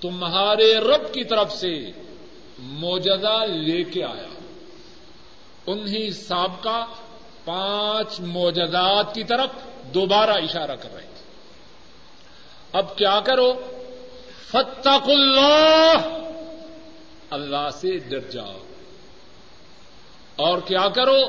[0.02, 1.92] تمہارے رب کی طرف سے
[2.58, 4.28] موجودہ لے کے آیا
[5.66, 6.86] انہیں سابقہ
[7.46, 9.50] پانچ موجودات کی طرف
[9.94, 11.24] دوبارہ اشارہ کر رہے تھے۔
[12.74, 13.54] اب کیا کرو؟
[14.48, 15.94] فتق اللہ
[17.30, 18.58] اللہ سے ڈر جاؤ۔
[20.36, 21.20] اور کیا کرو؟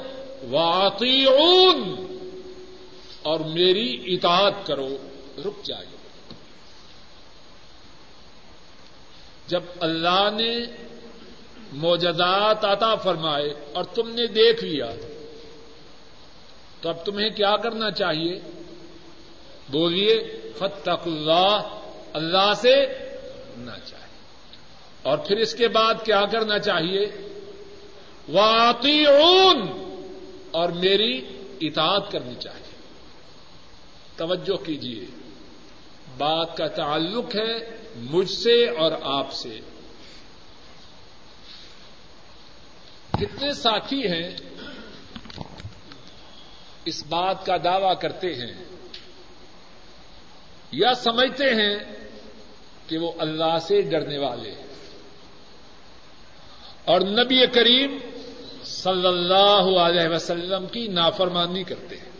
[0.50, 2.06] واقعون
[3.22, 4.96] اور میری اطاعت کرو،
[5.44, 5.86] رک جائے۔
[9.46, 10.58] جب اللہ نے
[11.72, 14.90] موجدات عطا فرمائے اور تم نے دیکھ لیا،
[16.80, 18.40] تو اب تمہیں کیا کرنا چاہیے؟
[19.70, 21.80] بولیے فتق اللہ
[22.12, 22.86] اللہ سے
[23.56, 24.20] نہ چاہیے
[25.02, 27.06] اور پھر اس کے بعد کیا کرنا چاہیے؟
[28.28, 29.06] واقعی
[30.56, 32.76] اور میری اطاعت کرنی چاہیے۔
[34.16, 35.06] توجہ کیجیے
[36.18, 39.60] بات کا تعلق ہے مجھ سے اور آپ سے۔
[43.12, 44.36] کتنے ساتھی ہیں
[46.84, 48.64] اس بات کا دعوی کرتے ہیں
[50.72, 51.76] یا سمجھتے ہیں
[52.86, 54.66] کہ وہ اللہ سے ڈرنے والے ہیں۔
[56.84, 57.98] اور نبی کریم
[58.66, 62.10] صلی اللہ علیہ وسلم کی نافرمانی کرتے ہیں۔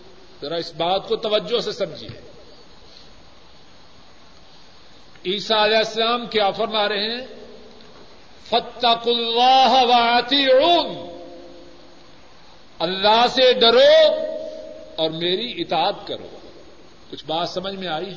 [0.42, 2.20] ذرا اس بات کو توجہ سے سمجھیے۔
[5.26, 7.26] عیسیٰ علیہ السلام کیا فرما رہے ہیں؟
[8.44, 10.44] فتق اللہ واطی
[12.78, 14.14] اللہ سے ڈرو
[14.96, 16.28] اور میری اطاعت کرو۔
[17.10, 18.14] کچھ بات سمجھ میں آئی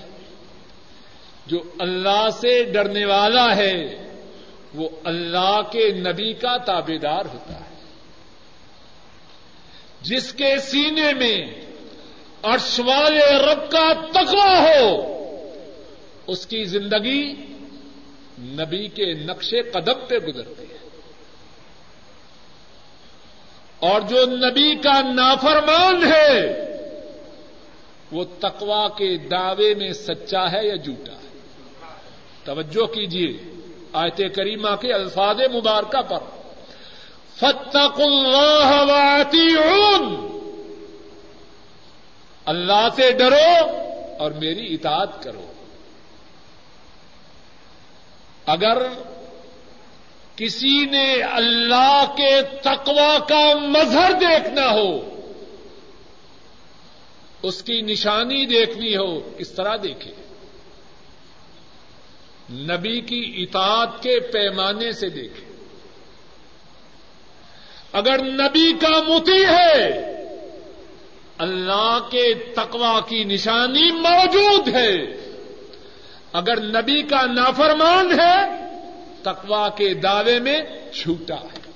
[1.48, 4.12] جو اللہ سے ڈرنے والا ہے،
[4.74, 7.69] وہ اللہ کے نبی کا تابے دار ہوتا ہے۔
[10.02, 11.48] جس کے سینے میں
[12.44, 15.16] عرش والے رب کا تقوی ہو،
[16.28, 17.34] اس کی زندگی
[18.40, 20.88] نبی کے نقش قدم پہ گزرتی ہے۔
[23.80, 26.66] اور جو نبی کا نافرمان ہے،
[28.12, 31.38] وہ تقوا کے دعوے میں سچا ہے یا جھوٹا ہے؟
[32.44, 33.38] توجہ کیجیے
[33.94, 36.39] آیت کریمہ کے الفاظ مبارکہ پر۔
[37.40, 40.30] فتق اللہ واتیعون
[42.46, 43.78] اللہ سے ڈرو
[44.20, 45.52] اور میری اطاعت کرو۔
[48.46, 48.78] اگر
[50.36, 55.20] کسی نے اللہ کے تقوا کا مظہر دیکھنا ہو،
[57.44, 60.12] اس کی نشانی دیکھنی ہو، اس طرح دیکھے۔
[62.52, 65.49] نبی کی اطاعت کے پیمانے سے دیکھے۔
[68.00, 70.00] اگر نبی کا متی ہے،
[71.38, 74.96] اللہ کے تقوا کی نشانی موجود ہے۔
[76.34, 78.68] اگر نبی کا نافرمان ہے
[79.24, 80.62] تقوا کے دعوے میں
[80.94, 81.72] چھوٹا ہے۔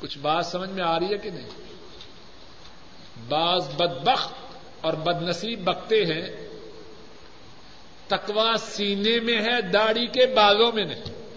[0.00, 1.48] کچھ بات سمجھ میں آ رہی ہے کہ نہیں؟
[3.28, 4.34] بعض بدبخت
[4.80, 6.48] اور بد نصیب بکتے ہیں۔
[8.06, 11.28] تکوا سینے میں ہے، داڑھی کے بالوں میں نہیں۔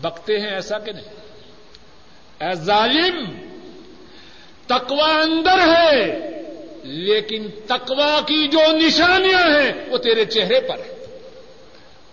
[0.00, 1.25] بکتے ہیں ایسا کہ نہیں؟
[2.40, 3.24] اے ظالم
[4.66, 6.18] تکوا اندر ہے،
[6.82, 10.96] لیکن تکوا کی جو نشانیاں ہیں، وہ تیرے چہرے پر ہیں۔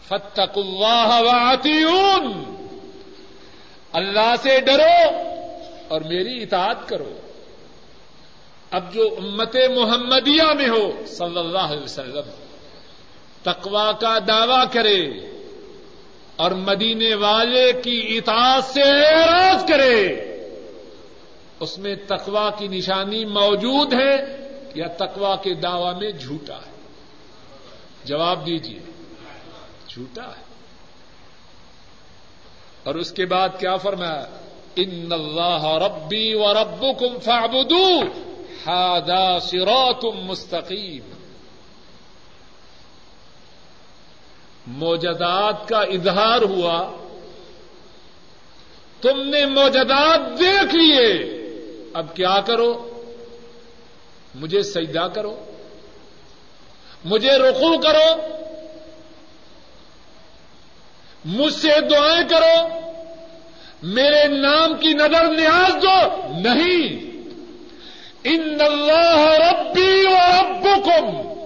[0.08, 2.44] فتق اللہ واتیون
[3.94, 5.18] اللہ سے ڈرو
[5.88, 7.14] اور میری اطاعت کرو۔
[8.72, 12.30] اب جو امت محمدیہ میں ہو، صلی اللہ علیہ وسلم
[13.44, 15.33] تقوا کا دعوی کرے۔
[16.44, 20.08] اور مدینے والے کی اطاعت سے اعراض کرے۔
[21.60, 24.16] اس میں تقوا کی نشانی موجود ہے
[24.76, 26.72] یا تقوا کے دعوی میں جھوٹا ہے؟
[28.06, 28.80] جواب دیجیے
[29.88, 30.44] جھوٹا ہے۔
[32.84, 34.26] اور اس کے بعد کیا فرمایا؟
[34.76, 38.08] ان اللہ ربی و ربکم فاعبدوه
[38.68, 41.13] هذا صراط مستقیم۔
[44.68, 46.98] موجدات کا اظہار ہوا۔
[49.02, 51.34] تم نے موجدات دیکھ لیے۔
[51.94, 52.90] اب کیا کرو؟
[54.36, 55.46] مجھے سجدہ کرو۔
[57.06, 58.22] مجھے رقو کرو۔
[61.26, 62.80] مجھ سے دعائیں کرو۔
[63.84, 67.12] میرے نام کی نظر نیاز دو۔ نہیں۔
[68.24, 71.43] ان اللہ ربی و ربکم۔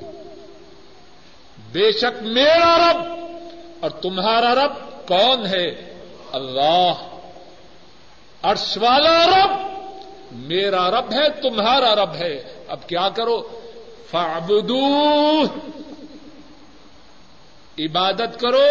[1.71, 3.13] بے شک میرا رب
[3.79, 5.93] اور تمہارا رب کون ہے؟
[6.31, 6.93] اللہ۔
[8.43, 9.51] عرش والا رب،
[10.31, 13.61] میرا رب ہے، تمہارا رب ہے۔ اب کیا کرو؟
[14.11, 15.43] فعبدو
[17.79, 18.63] عبادت کرو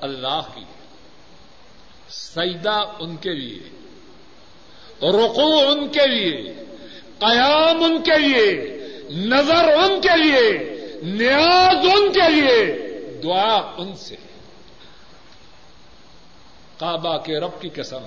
[0.00, 0.64] اللہ کی
[2.10, 3.60] سجدہ ان کے لیے
[5.02, 6.54] رقو ان کے لیے،
[7.18, 8.78] قیام ان کے لیے،
[9.10, 10.73] نظر ان کے لیے۔
[11.04, 12.84] نیاز ان کے لیے۔
[13.24, 14.16] دعا ان سے۔
[16.78, 18.02] کعبہ کے رب کی قسم۔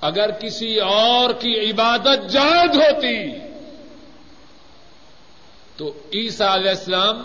[0.00, 3.38] اگر کسی اور کی عبادت جائز ہوتی،
[5.76, 7.22] تو عیسیٰ علیہ السلام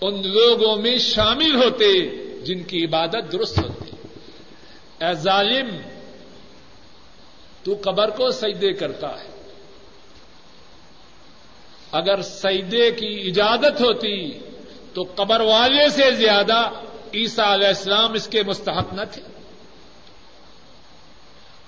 [0.00, 2.06] ان لوگوں میں شامل ہوتے
[2.44, 3.90] جن کی عبادت درست ہوتی۔
[5.04, 5.76] اے ظالم،
[7.62, 9.29] تو قبر کو سجدے کرتا ہے۔
[11.92, 14.38] اگر سجدے کی اجازت ہوتی
[14.94, 16.70] تو قبر والے سے زیادہ
[17.14, 19.22] عیسیٰ علیہ السلام اس کے مستحق نہ تھے۔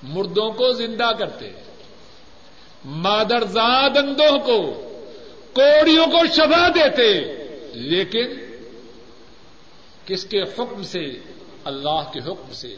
[0.02, 1.52] مردوں کو زندہ کرتے،
[2.84, 4.72] مادرزاد اندوہ کو،
[5.52, 7.20] کوڑیوں کو شبا دیتے،
[7.74, 8.26] لیکن
[10.06, 11.04] کس کے حکم سے؟
[11.64, 12.76] اللہ کے حکم سے۔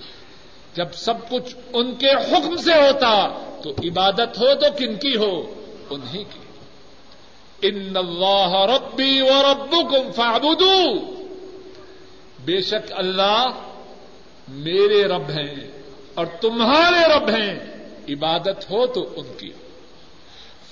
[0.74, 3.28] جب سب کچھ ان کے حکم سے ہوتا
[3.62, 6.43] تو عبادت ہو تو کن کی ہو؟ انہیں کی۔
[7.64, 11.10] ان اللہ ربی و ربکم فاعبدوا
[12.44, 13.50] بے شک اللہ
[14.48, 15.82] میرے رب ہیں
[16.14, 17.54] اور تمہارے رب ہیں.
[18.08, 19.52] عبادت ہو تو ان کی.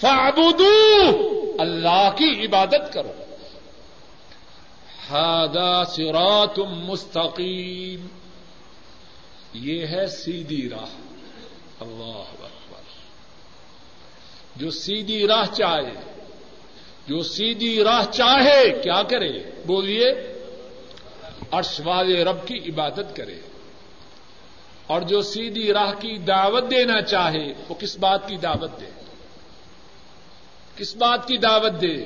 [0.00, 1.12] فاعبدوا
[1.58, 3.12] اللہ کی عبادت کرو.
[5.10, 8.06] ہادا صراط مستقیم.
[9.52, 10.90] یہ ہے سیدھی راہ.
[11.80, 12.22] اللہ
[14.56, 16.11] جو سیدھی راہ چاہے
[17.06, 19.32] جو سیدھی راہ چاہے، کیا کرے؟
[19.66, 20.34] بولیے،
[21.50, 23.40] عرش والے رب کی عبادت کرے۔
[24.86, 28.86] اور جو سیدھی راہ کی دعوت دینا چاہے، وہ کس بات کی دعوت دے؟
[30.76, 32.04] کس بات کی دعوت دے؟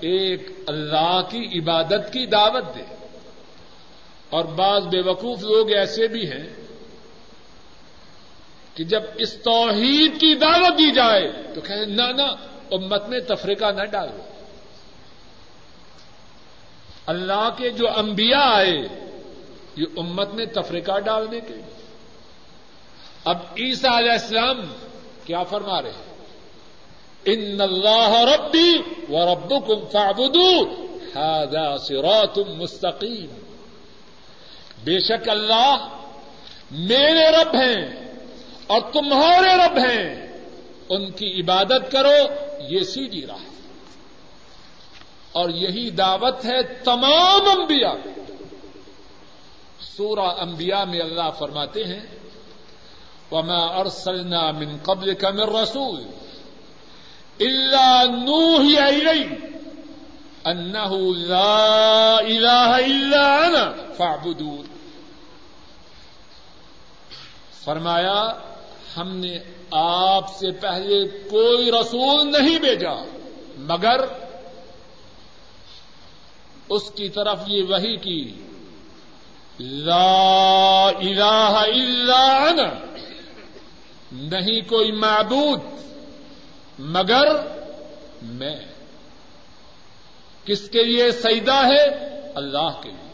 [0.00, 2.94] ایک اللہ کی عبادت کی دعوت دے۔
[4.30, 6.48] اور بعض بے وقوف لوگ ایسے بھی ہیں
[8.74, 13.72] کہ جب اس توحید کی دعوت دی جائے تو کہ نہ نہ امت میں تفریقہ
[13.72, 14.22] نہ ڈالو۔
[17.06, 18.76] اللہ کے جو انبیاء آئے،
[19.76, 21.54] یہ امت میں تفریقہ ڈالنے کے
[23.24, 24.60] اب عیسیٰ علیہ السلام
[25.24, 26.08] کیا فرما رہے ہیں؟
[27.24, 30.68] ان اللہ ربی و ربکم فاعبدون
[31.16, 33.40] هذا صراط مستقیم۔
[34.84, 35.88] بے شک اللہ
[36.70, 38.14] میرے رب ہیں
[38.66, 40.38] اور تمہارے رب ہیں۔
[40.88, 43.44] ان کی عبادت کرو یہ سیدھی راہ
[45.32, 47.94] اور یہی دعوت ہے تمام انبیاء
[49.80, 52.00] سورہ انبیاء میں اللہ فرماتے ہیں،
[53.30, 56.04] وما ارسلنا من قبل من رسول
[57.40, 59.38] الا نوحي اليه
[60.46, 64.66] انه لا اله الا انا فاعبدون۔
[67.64, 68.32] فرمایا،
[68.96, 69.38] ہم نے
[69.70, 73.04] آپ سے پہلے کوئی رسول نہیں بھیجا،
[73.58, 74.00] مگر
[76.68, 78.34] اس کی طرف یہ وہی کی،
[79.60, 82.96] لا الہ الا انا،
[84.12, 85.60] نہیں کوئی معبود،
[86.78, 87.36] مگر
[88.22, 88.56] میں۔
[90.44, 91.84] کس کے لیے سیدا ہے؟
[92.34, 93.08] اللہ کے لیے۔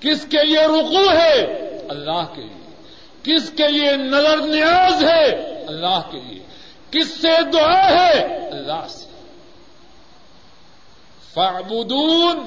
[0.00, 1.44] کس کے لیے رکو ہے؟
[1.88, 2.63] اللہ کے لیے۔
[3.24, 5.30] کس کے لیے نظر نیاز ہے؟
[5.66, 6.42] اللہ کے لیے۔
[6.90, 9.08] کس سے دعا ہے؟ اللہ سے۔
[11.34, 12.38] فعبدون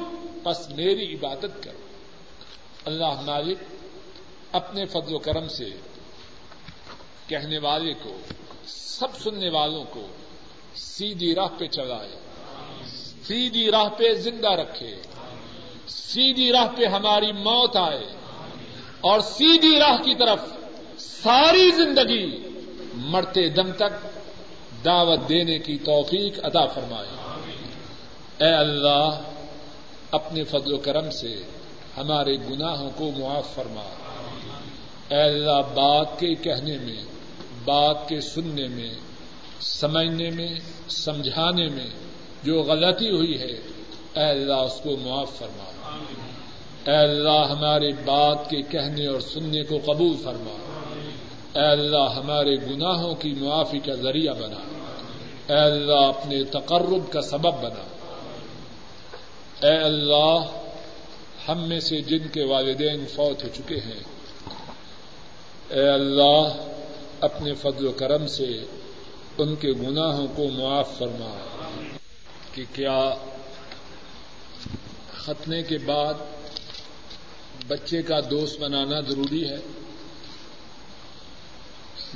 [0.44, 1.78] بس میری عبادت کرو۔
[2.86, 3.58] اللہ مالک
[4.52, 5.70] اپنے فضل و کرم سے
[7.28, 8.18] کہنے والے کو،
[8.68, 10.08] سب سننے والوں کو
[10.76, 12.20] سیدھی راہ پہ چلائے۔
[13.24, 14.96] سیدھی راہ پہ زندہ رکھے۔
[15.88, 18.04] سیدھی راہ پہ ہماری موت آئے۔
[19.02, 20.40] اور سیدھی راہ کی طرف
[21.00, 22.44] ساری زندگی
[22.94, 24.08] مرتے دم تک
[24.86, 27.08] دعوت دینے کی توفیق عطا فرمائے۔
[28.46, 29.22] اے اللہ،
[30.12, 31.42] اپنے فضل و کرم سے
[31.98, 33.84] ہمارے گناہوں کو معاف فرما۔
[35.10, 37.04] اے اللہ، بات کے کہنے میں،
[37.66, 38.94] بات کے سننے میں،
[39.62, 40.56] سمجھنے میں،
[40.90, 41.88] سمجھانے میں
[42.44, 43.60] جو غلطی ہوئی ہے،
[44.14, 45.98] اے اللہ، اس کو معاف فرما۔
[46.92, 50.67] اے اللہ، ہمارے بات کے کہنے اور سننے کو قبول فرما۔
[51.58, 54.58] اے اللہ، ہمارے گناہوں کی معافی کا ذریعہ بنا۔
[55.54, 57.84] اے اللہ، اپنے تقرب کا سبب بنا۔
[59.68, 60.38] اے اللہ،
[61.50, 64.04] ہم میں سے جن کے والدین فوت ہو چکے ہیں،
[65.70, 66.74] اے اللہ،
[67.22, 68.66] اپنے فضل و کرم سے
[69.38, 71.38] ان کے گناہوں کو معاف فرما۔
[72.54, 73.10] کہ کیا
[75.14, 76.14] ختنے کے بعد
[77.68, 79.87] بچے کا دوست بنانا ضروری ہے؟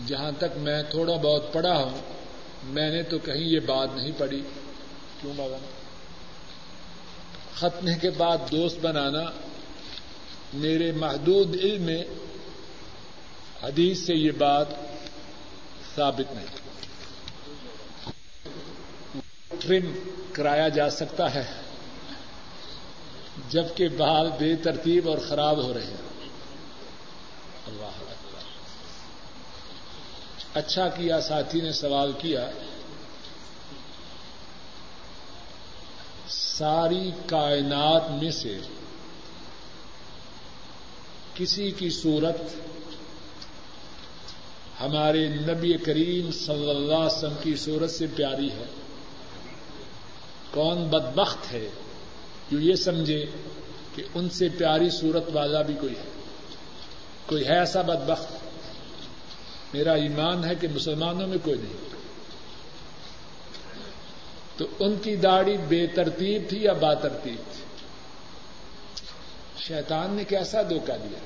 [0.07, 2.01] جہاں تک میں تھوڑا بہت پڑھا ہوں،
[2.63, 4.41] میں نے تو کہیں یہ بات نہیں پڑھی۔
[5.21, 5.57] کیوں بابا؟
[7.55, 9.23] ختنے کے بعد دوست بنانا
[10.53, 12.03] میرے محدود علم میں
[13.63, 14.67] حدیث سے یہ بات
[15.95, 16.45] ثابت نہیں۔
[19.59, 19.93] ٹرم
[20.33, 21.43] کرایا جا سکتا ہے،
[23.49, 26.29] جبکہ بال بے ترتیب اور خراب ہو رہے ہیں
[27.67, 28.41] اللہ اکبر
[30.53, 32.51] اچھا کیا، ساتھی نے سوال کیا،
[36.29, 38.57] ساری کائنات میں سے
[41.33, 42.41] کسی کی صورت
[44.81, 48.65] ہمارے نبی کریم صلی اللہ علیہ وسلم کی صورت سے پیاری ہے۔
[50.51, 51.69] کون بدبخت ہے
[52.51, 53.25] جو یہ سمجھے
[53.95, 56.03] کہ ان سے پیاری صورت والا بھی کوئی ہے؟
[57.25, 58.40] کوئی ہے ایسا بدبخت؟
[59.73, 61.91] میرا ایمان ہے کہ مسلمانوں میں کوئی نہیں۔
[64.57, 67.63] تو ان کی داڑھی بے ترتیب تھی یا با ترتیب تھی؟
[69.57, 71.19] شیطان نے کیسا دھوکہ دیا؟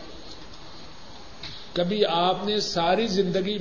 [1.74, 3.58] کبھی آپ نے ساری زندگی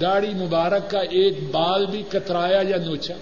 [0.00, 3.14] داڑھی مبارک کا ایک بال بھی کترایا یا نوچا؟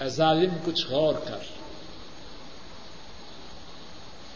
[0.00, 1.38] اے ظالم، کچھ غور کر۔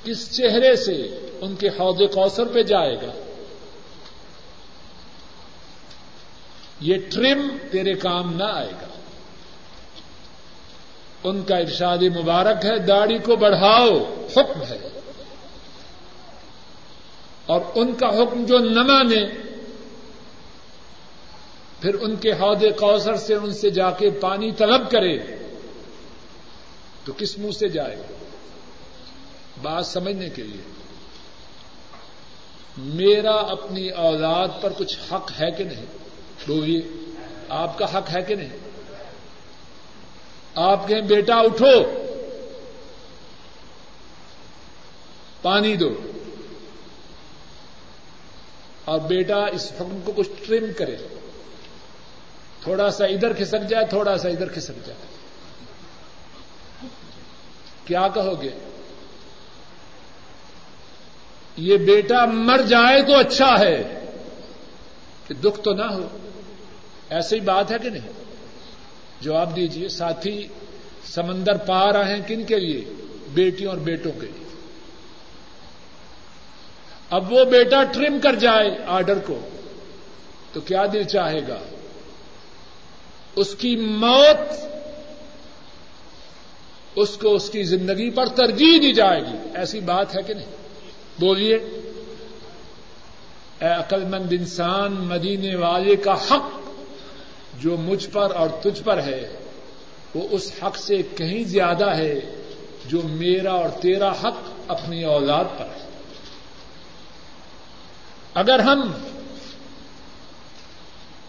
[0.05, 3.26] کس چہرے سے ان کے حوض کوثر پہ جائے گا؟
[6.81, 8.87] یہ ٹرم تیرے کام نہ آئے گا۔
[11.24, 13.89] ان کا ارشاد مبارک ہے، داڑھی کو بڑھاؤ،
[14.37, 15.01] حکم ہے۔
[17.47, 19.27] اور ان کا حکم جو نہ مانے،
[21.81, 25.18] پھر ان کے حوض کوثر سے ان سے جا کے پانی طلب کرے،
[27.05, 27.97] تو کس منہ سے جائے؟
[29.62, 30.72] بات سمجھنے کے لیے۔
[32.79, 36.06] میرا اپنی اولاد پر کچھ حق ہے کہ نہیں؟
[36.47, 36.82] بولیے
[37.49, 38.51] آپ کا حق ہے کہ نہیں؟
[40.55, 42.07] آپ کہیں، بیٹا اٹھو،
[45.42, 45.94] پانی دو۔
[48.84, 50.97] اور بیٹا اس حکم کو کچھ ٹرم کرے۔
[52.62, 55.07] تھوڑا سا ادھر کھسک جائے، تھوڑا سا ادھر کھسک جائے۔
[57.84, 58.51] کیا کہو گے؟
[61.57, 64.05] یہ بیٹا مر جائے تو اچھا ہے
[65.28, 66.26] کہ دکھ تو نہ ہو۔
[67.11, 68.13] ایسی بات ہے کہ نہیں؟
[69.21, 70.49] جواب دیجیے ساتھی
[71.05, 72.85] سمندر پا رہے ہیں کن کے لیے؟
[73.35, 74.47] بیٹیوں اور بیٹوں کے لیے۔
[77.11, 79.41] اب وہ بیٹا ٹرم کر جائے آرڈر کو،
[80.53, 81.59] تو کیا دل چاہے گا؟
[83.37, 84.53] اس کی موت،
[86.97, 90.57] اس کو اس کی زندگی پر ترجیح دی جائے گی۔ ایسی بات ہے کہ نہیں؟
[91.19, 91.57] بولیے،
[93.61, 96.66] اے عقل مند انسان، مدینے والے کا حق
[97.61, 99.37] جو مجھ پر اور تجھ پر ہے،
[100.15, 102.21] وہ اس حق سے کہیں زیادہ ہے
[102.87, 104.37] جو میرا اور تیرا حق
[104.69, 105.89] اپنی اولاد پر ہے۔
[108.35, 108.93] اگر ہم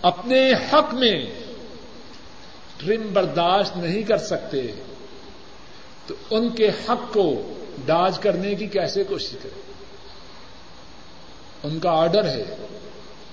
[0.02, 1.26] اپنے حق میں
[2.78, 4.72] ٹرم برداشت نہیں کر سکتے،
[6.08, 7.54] تو ان کے حق کو
[7.86, 9.62] ڈاج کرنے کی کیسے کوشش کریں؟
[11.64, 12.44] ان کا آرڈر ہے،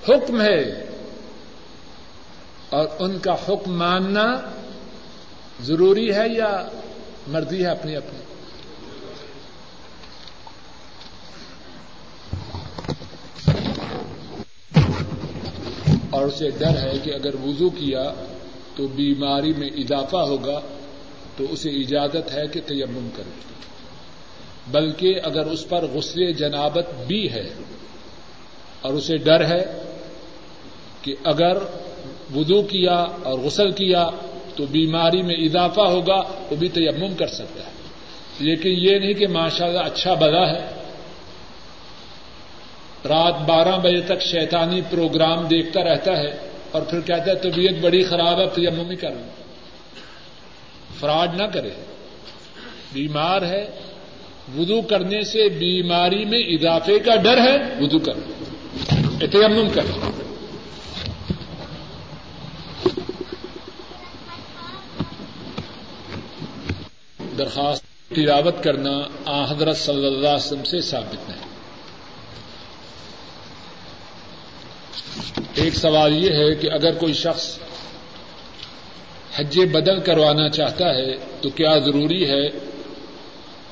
[0.09, 0.91] حکم ہے
[2.75, 4.41] اور ان کا حکم ماننا
[5.61, 6.68] ضروری ہے یا
[7.27, 8.18] مرضی ہے اپنی اپنی؟
[16.11, 18.14] اور اسے ڈر ہے کہ اگر وضو کیا
[18.77, 20.61] تو بیماری میں اضافہ ہوگا
[21.37, 23.31] تو اسے اجازت ہے کہ تیمم کرے۔
[24.70, 27.55] بلکہ اگر اس پر غسل جنابت بھی ہے
[28.81, 29.64] اور اسے ڈر ہے
[31.03, 31.57] کہ اگر
[32.35, 34.09] وضو کیا اور غسل کیا
[34.57, 37.70] تو بیماری میں اضافہ ہوگا، وہ بھی تیمم کر سکتا ہے۔
[38.39, 40.66] لیکن یہ نہیں کہ ماشاء اللہ اچھا بلا ہے۔
[43.09, 46.39] رات بارہ بجے تک شیطانی پروگرام دیکھتا رہتا ہے
[46.72, 49.45] اور پھر کہتا ہے، طبیعت بڑی خراب ہے، تیمم ہی کر لوں
[51.01, 51.70] فراڈ نہ کرے۔
[52.93, 53.66] بیمار ہے۔
[54.59, 58.12] وضو کرنے سے بیماری میں اضافے کا ڈر ہے، وضو کر
[59.20, 59.82] تیمم کر
[67.39, 71.55] درخواست، تلاوت کرنا آ حضرت صلی اللہ علیہ وسلم سے ثابت نہیں۔
[75.55, 77.59] ایک سوال یہ ہے کہ اگر کوئی شخص
[79.37, 82.49] حج بدل کروانا چاہتا ہے تو کیا ضروری ہے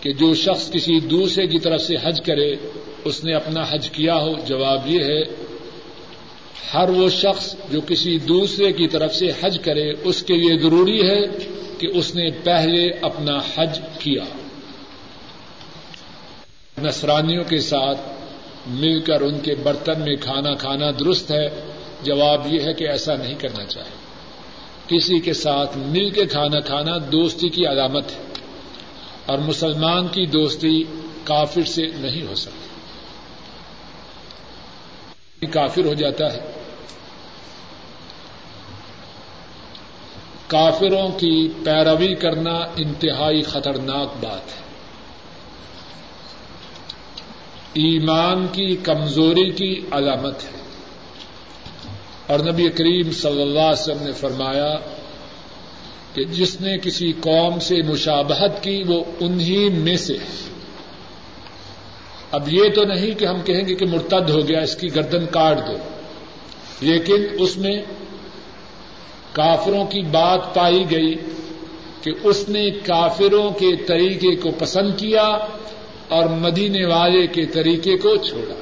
[0.00, 2.56] کہ جو شخص کسی دوسرے کی طرف سے حج کرے،
[3.04, 5.22] اس نے اپنا حج کیا ہو؟ جواب یہ ہے،
[6.74, 11.00] ہر وہ شخص جو کسی دوسرے کی طرف سے حج کرے، اس کے لیے ضروری
[11.10, 11.20] ہے
[11.82, 14.22] کہ اس نے پہلے اپنا حج کیا۔
[16.82, 18.00] نسرانیوں کے ساتھ
[18.66, 21.48] مل کر ان کے برتن میں کھانا کھانا درست ہے،
[22.02, 23.96] جواب یہ ہے کہ ایسا نہیں کرنا چاہیے۔
[24.86, 28.22] کسی کے ساتھ مل کے کھانا کھانا دوستی کی علامت ہے،
[29.26, 30.84] اور مسلمان کی دوستی
[31.24, 32.66] کافر سے نہیں ہو سکتی۔
[35.46, 36.61] کافر ہو جاتا ہے۔
[40.52, 44.62] کافروں کی پیروی کرنا انتہائی خطرناک بات ہے۔
[47.72, 50.62] ایمان کی کمزوری کی علامت ہے۔
[52.26, 54.76] اور نبی کریم صلی اللہ علیہ وسلم نے فرمایا
[56.14, 60.16] کہ جس نے کسی قوم سے مشابہت کی وہ انہی میں سے
[62.30, 65.26] اب یہ تو نہیں کہ ہم کہیں گے کہ مرتد ہو گیا، اس کی گردن
[65.26, 65.76] کاٹ دو،
[66.80, 67.82] لیکن اس میں
[69.32, 71.14] کافروں کی بات پائی گئی
[72.02, 75.38] کہ اس نے کافروں کے طریقے کو پسند کیا
[76.08, 78.54] اور مدینے والے کے طریقے کو چھوڑا۔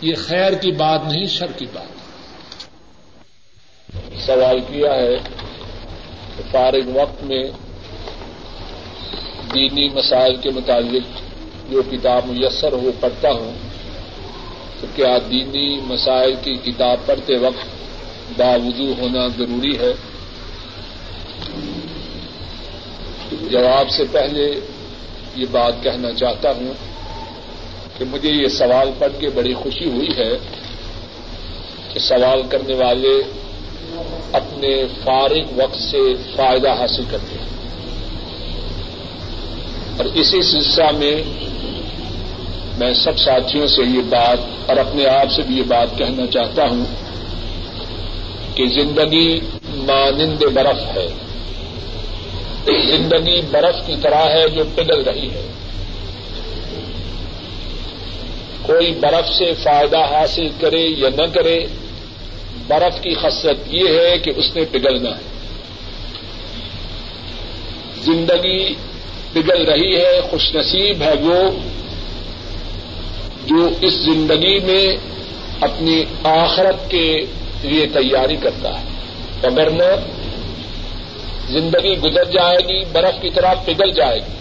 [0.00, 1.96] یہ خیر کی بات نہیں، شر کی بات۔
[4.26, 5.16] سوال کیا ہے
[6.50, 7.44] فارغ وقت میں
[9.54, 11.20] دینی مسائل کے متعلق
[11.70, 13.52] جو کتاب میسر ہو، پڑھتا ہوں
[14.80, 17.76] تو کیا دینی مسائل کی کتاب پڑھتے وقت
[18.36, 19.92] باوضو ہونا ضروری ہے۔
[23.50, 24.60] جواب سے پہلے
[25.36, 26.72] یہ بات کہنا چاہتا ہوں
[27.98, 30.38] کہ مجھے یہ سوال پڑھ کے بڑی خوشی ہوئی ہے
[31.92, 33.22] کہ سوال کرنے والے
[34.32, 35.98] اپنے فارغ وقت سے
[36.36, 37.46] فائدہ حاصل کرتے ہیں۔
[39.96, 41.16] اور اسی سلسلہ میں
[42.78, 46.68] میں سب ساتھیوں سے یہ بات اور اپنے آپ سے بھی یہ بات کہنا چاہتا
[46.68, 46.84] ہوں
[48.56, 51.08] کہ زندگی مانند برف ہے۔
[52.96, 55.50] زندگی برف کی طرح ہے جو پگھل رہی ہے۔
[58.62, 61.66] کوئی برف سے فائدہ حاصل کرے یا نہ کرے،
[62.66, 65.22] برف کی خصلت یہ ہے کہ اس نے پگھلنا ہے۔
[68.02, 68.74] زندگی
[69.32, 71.50] پگھل رہی ہے، خوش نصیب ہے وہ
[73.46, 74.96] جو اس زندگی میں
[75.60, 77.20] اپنی آخرت کے
[77.62, 78.84] لیے تیاری کرتا ہے۔
[79.42, 79.82] اگر نہ
[81.48, 84.36] زندگی گزر جائے گی، برف کی طرح پگھل جائے گی۔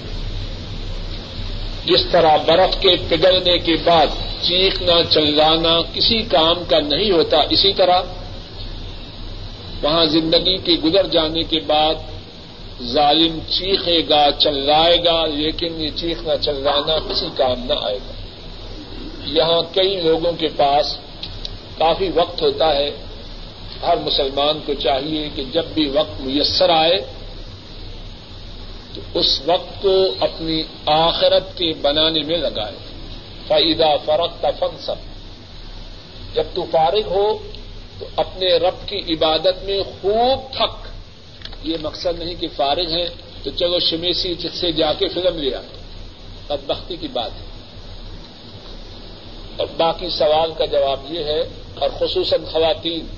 [1.85, 4.07] جس طرح برف کے پگھلنے کے بعد
[4.41, 8.01] چیخنا چلانا کسی کام کا نہیں ہوتا، اسی طرح
[9.81, 11.95] وہاں زندگی کے گزر جانے کے بعد
[12.83, 18.13] ظالم چیخے گا، چلائے گا، لیکن یہ چیخنا چلانا کسی کام نہ آئے گا۔
[19.25, 20.97] یہاں کئی لوگوں کے پاس
[21.77, 22.91] کافی وقت ہوتا ہے۔
[23.81, 27.05] ہر مسلمان کو چاہیے کہ جب بھی وقت میسر آئے،
[28.95, 32.75] تو اس وقت کو اپنی آخرت کے بنانے میں لگائے۔
[33.47, 34.95] فائدہ فرق کا سب
[36.33, 37.37] جب تو فارغ ہو،
[37.99, 40.87] تو اپنے رب کی عبادت میں خوب تھک۔
[41.63, 43.09] یہ مقصد نہیں کہ فارغ ہے
[43.43, 45.61] تو چلو شمیسی سے جا کے فلم لیا
[46.47, 47.45] تب بختی کی بات ہے۔
[49.57, 51.39] اور باقی سوال کا جواب یہ ہے،
[51.79, 53.14] اور خصوصاً خواتین۔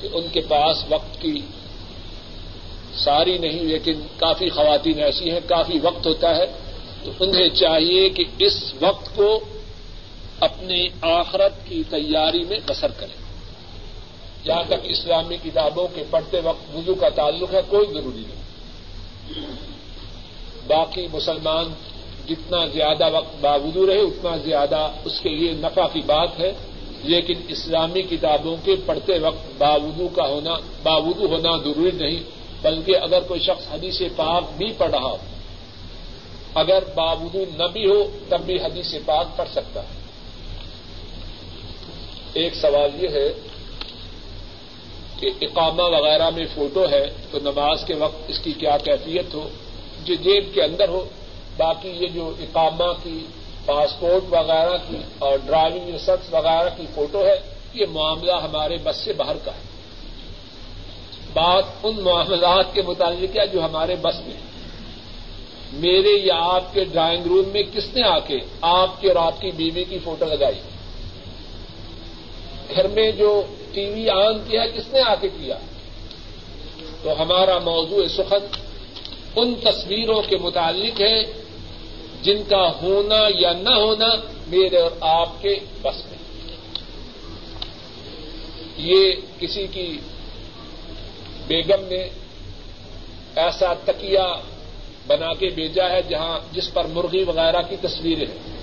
[0.00, 1.40] کہ ان کے پاس وقت کی
[2.96, 6.46] ساری نہیں، لیکن کافی خواتین ایسی ہیں، کافی وقت ہوتا ہے،
[7.04, 9.40] تو انہیں چاہیے کہ اس وقت کو
[10.40, 13.28] اپنی آخرت کی تیاری میں بسر کریں۔
[14.44, 18.38] جہاں تک اسلامی کتابوں کے پڑھتے وقت وضو کا تعلق ہے، کوئی ضروری نہیں۔
[20.66, 21.74] باقی مسلمان
[22.28, 26.52] جتنا زیادہ وقت باوضو رہے، اتنا زیادہ اس کے لیے نفع کی بات ہے۔
[27.02, 32.20] لیکن اسلامی کتابوں کے پڑھتے وقت باوضو کا ہونا، باوضو ہونا ضروری نہیں،
[32.62, 35.16] بلکہ اگر کوئی شخص حدیث پاک بھی پڑھ رہا ہو،
[36.54, 39.98] اگر باوضو نہ بھی ہو، تب بھی حدیث پاک پڑھ سکتا ہے۔
[42.32, 43.32] ایک سوال یہ ہے
[45.18, 49.48] کہ اقامہ وغیرہ میں فوٹو ہے تو نماز کے وقت اس کی کیا کیفیت ہو؟
[50.04, 51.04] جو جیب کے اندر ہو،
[51.56, 53.26] باقی یہ جو اقامہ کی
[53.68, 57.40] پاسپورٹ وغیرہ کی اور ڈرائیونگ لائسنس وغیرہ کی فوٹو ہے،
[57.74, 59.60] یہ معاملہ ہمارے بس سے باہر کا ہے۔
[61.32, 64.36] بات ان معاملات کے متعلق ہے جو ہمارے بس میں۔
[65.72, 69.40] میرے یا آپ کے ڈرائنگ روم میں کس نے آ کے آپ کی اور آپ
[69.40, 70.60] کی بیوی کی فوٹو لگائی؟
[72.74, 73.42] گھر میں جو
[73.72, 75.58] ٹی وی آن کیا، کس نے آ کے کیا؟
[77.02, 78.46] تو ہمارا موضوع سخن
[79.36, 81.47] ان تصویروں کے متعلق ہے۔
[82.22, 84.06] جن کا ہونا یا نہ ہونا
[84.46, 86.18] میرے اور آپ کے بس میں۔
[88.76, 89.98] یہ کسی کی
[91.46, 92.08] بیگم نے
[93.36, 94.34] ایسا تکیا
[95.06, 98.58] بنا کے بھیجا ہے جہاں جس پر مرغی وغیرہ کی تصویریں ہیں۔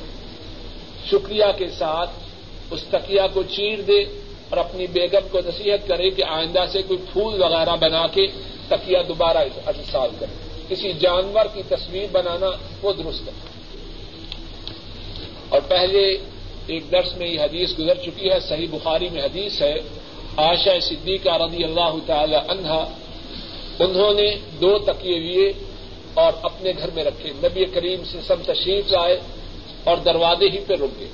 [1.11, 2.09] شکریہ کے ساتھ
[2.71, 4.01] اس تکیا کو چیر دے
[4.49, 8.27] اور اپنی بیگم کو نصیحت کرے کہ آئندہ سے کوئی پھول وغیرہ بنا کے
[8.67, 12.47] تکیا دوبارہ استعمال کرے۔ کسی جانور کی تصویر بنانا
[12.81, 13.33] وہ درست ہے۔
[15.49, 16.17] اور پہلے
[16.67, 19.75] ایک درس میں یہ حدیث گزر چکی ہے، صحیح بخاری میں حدیث ہے
[20.37, 22.89] آشا صدیقہ رضی اللہ تعالی عنہا،
[23.79, 25.53] انہوں نے دو تکیے لیے
[26.13, 29.19] اور اپنے گھر میں رکھے۔ نبی کریم سے سب تشریف لائے
[29.83, 31.07] اور دروازے ہی پہ رک گئے۔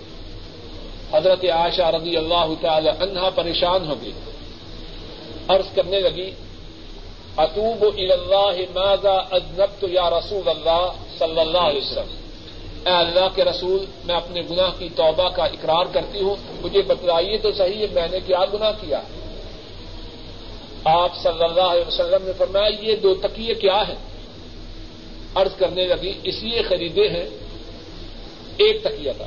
[1.13, 4.11] حضرت عائشہ رضی اللہ تعالی عنہا پریشان ہو گئی
[5.47, 6.31] عرض کرنے لگی
[7.41, 12.15] اطوب اللہ ماضا ازنب یا رسول اللہ صلی اللہ علیہ وسلم؟
[12.85, 17.37] اے اللہ کے رسول، میں اپنے گناہ کی توبہ کا اقرار کرتی ہوں، مجھے بتلائیے
[17.37, 19.01] تو صحیح میں نے کیا، گناہ کیا؟
[20.83, 23.95] آپ صلی اللہ علیہ وسلم نے فرمایا، یہ دو تکیے کیا ہیں؟
[25.35, 27.25] عرض کرنے لگی، اس لیے خریدے ہیں،
[28.57, 29.25] ایک تکیا تھا۔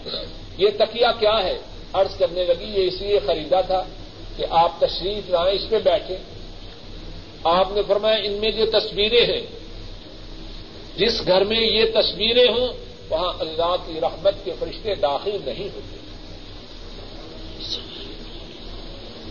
[0.59, 1.59] یہ تکیا کیا ہے؟
[1.93, 3.83] عرض کرنے لگی، یہ اس لیے خریدا تھا
[4.37, 6.17] کہ آپ تشریف لائیں، اس میں بیٹھے
[7.45, 9.47] آپ نے فرمایا ان میں جو تصویریں ہیں،
[10.97, 12.69] جس گھر میں یہ تصویریں ہوں،
[13.11, 15.97] وہاں اللہ کی رحمت کے فرشتے داخل نہیں ہوتے۔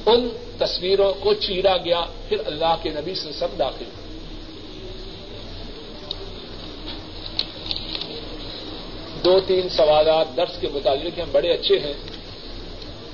[0.05, 4.13] ان تصویروں کو چیرا گیا، پھر اللہ کے نبی سے سب داخل۔ ہوئے
[9.23, 11.93] دو تین سوالات درس کے متعلق ہیں، بڑے اچھے ہیں۔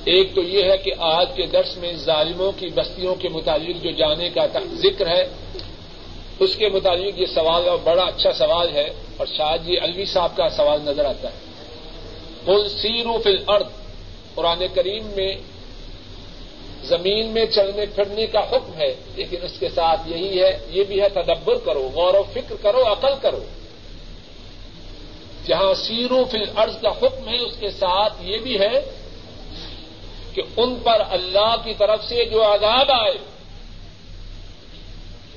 [0.05, 3.91] ایک تو یہ ہے کہ آج کے درس میں ظالموں کی بستیوں کے متعلق جو
[3.91, 5.29] جانے کا ذکر ہے،
[6.39, 10.35] اس کے متعلق یہ سوال اور بڑا اچھا سوال ہے اور شاید یہ الوی صاحب
[10.35, 11.37] کا سوال نظر آتا ہے۔
[12.45, 13.67] کل سیرو فل ارد
[14.35, 15.35] قرآن کریم میں
[16.83, 21.01] زمین میں چلنے پھرنے کا حکم ہے، لیکن اس کے ساتھ یہی ہے، یہ بھی
[21.01, 23.43] ہے تدبر کرو، غور و فکر کرو، عقل کرو۔
[25.47, 28.81] جہاں سیرو فل ارض کا حکم ہے، اس کے ساتھ یہ بھی ہے
[30.41, 33.17] کہ ان پر اللہ کی طرف سے جو عذاب آئے،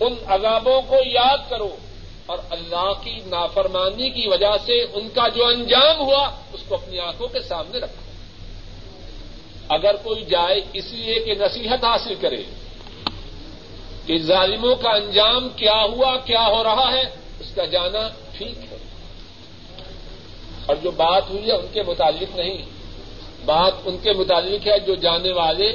[0.01, 1.77] ان عذابوں کو یاد کرو
[2.27, 6.99] اور اللہ کی نافرمانی کی وجہ سے ان کا جو انجام ہوا، اس کو اپنی
[6.99, 8.13] آنکھوں کے سامنے رکھو۔
[9.69, 12.43] اگر کوئی جائے اس لیے کہ نصیحت حاصل کرے
[14.07, 17.03] کہ ظالموں کا انجام کیا ہوا، کیا ہو رہا ہے،
[17.41, 18.77] اس کا جانا ٹھیک ہے۔
[20.67, 22.82] اور جو بات ہوئی ہے، ان کے متعلق نہیں۔
[23.45, 25.73] بات ان کے متعلق ہے جو جانے والے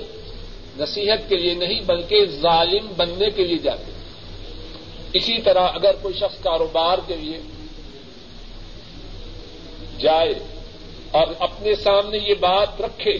[0.77, 3.91] نصیحت کے لیے نہیں، بلکہ ظالم بننے کے لیے جاتے
[5.13, 7.39] اسی طرح اگر کوئی شخص کاروبار کے لیے
[9.99, 10.33] جائے
[11.11, 13.17] اور اپنے سامنے یہ بات رکھے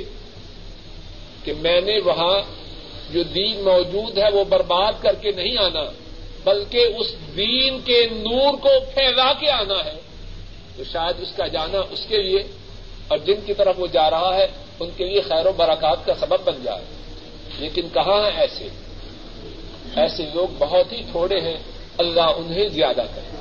[1.44, 2.38] کہ میں نے وہاں
[3.12, 5.84] جو دین موجود ہے وہ برباد کر کے نہیں آنا،
[6.44, 9.98] بلکہ اس دین کے نور کو پھیلا کے آنا ہے،
[10.78, 12.44] تو شاید اس کا جانا اس کے لیے
[13.08, 14.48] اور جن کی طرف وہ جا رہا ہے،
[14.80, 16.86] ان کے لیے خیر و برکات کا سبب بن جائے۔
[17.60, 18.68] لیکن کہاں ہیں ایسے؟
[19.96, 21.58] ایسے لوگ بہت ہی تھوڑے ہیں،
[21.98, 23.38] اللہ انہیں زیادہ کرے۔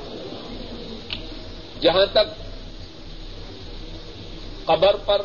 [1.81, 2.47] جہاں تک
[4.65, 5.23] قبر پر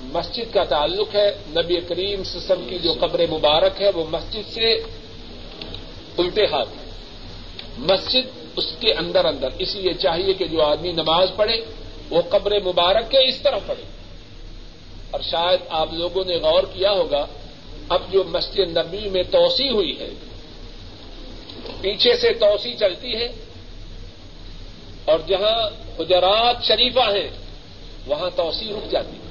[0.00, 4.74] مسجد کا تعلق ہے، نبی کریم سسم کی جو قبر مبارک ہے، وہ مسجد سے
[6.18, 6.90] الٹے ہاتھ ہے۔
[7.78, 11.64] مسجد اس کے اندر اندر، اس لیے چاہیے کہ جو آدمی نماز پڑھے
[12.10, 13.82] وہ قبر مبارک کے اس طرح پڑے
[15.10, 17.26] اور شاید آپ لوگوں نے غور کیا ہوگا،
[17.88, 20.08] اب جو مسجد نبی میں توسیع ہوئی ہے،
[21.80, 23.28] پیچھے سے توسیع چلتی ہے،
[25.04, 27.28] اور جہاں حجرات شریفہ ہیں،
[28.06, 29.24] وہاں توسیع رک جاتی ہے۔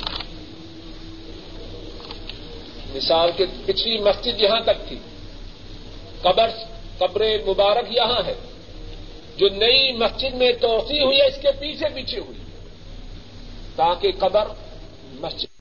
[2.96, 5.00] مثال کے پچھلی مسجد یہاں تک تھی۔
[6.22, 6.50] قبر
[6.98, 8.34] قبر مبارک یہاں ہے۔
[9.38, 12.43] جو نئی مسجد میں توسیع ہوئی ہے، اس کے پیچھے پیچھے ہوئی۔
[13.76, 14.48] تاکہ قبر
[15.22, 15.52] مسجد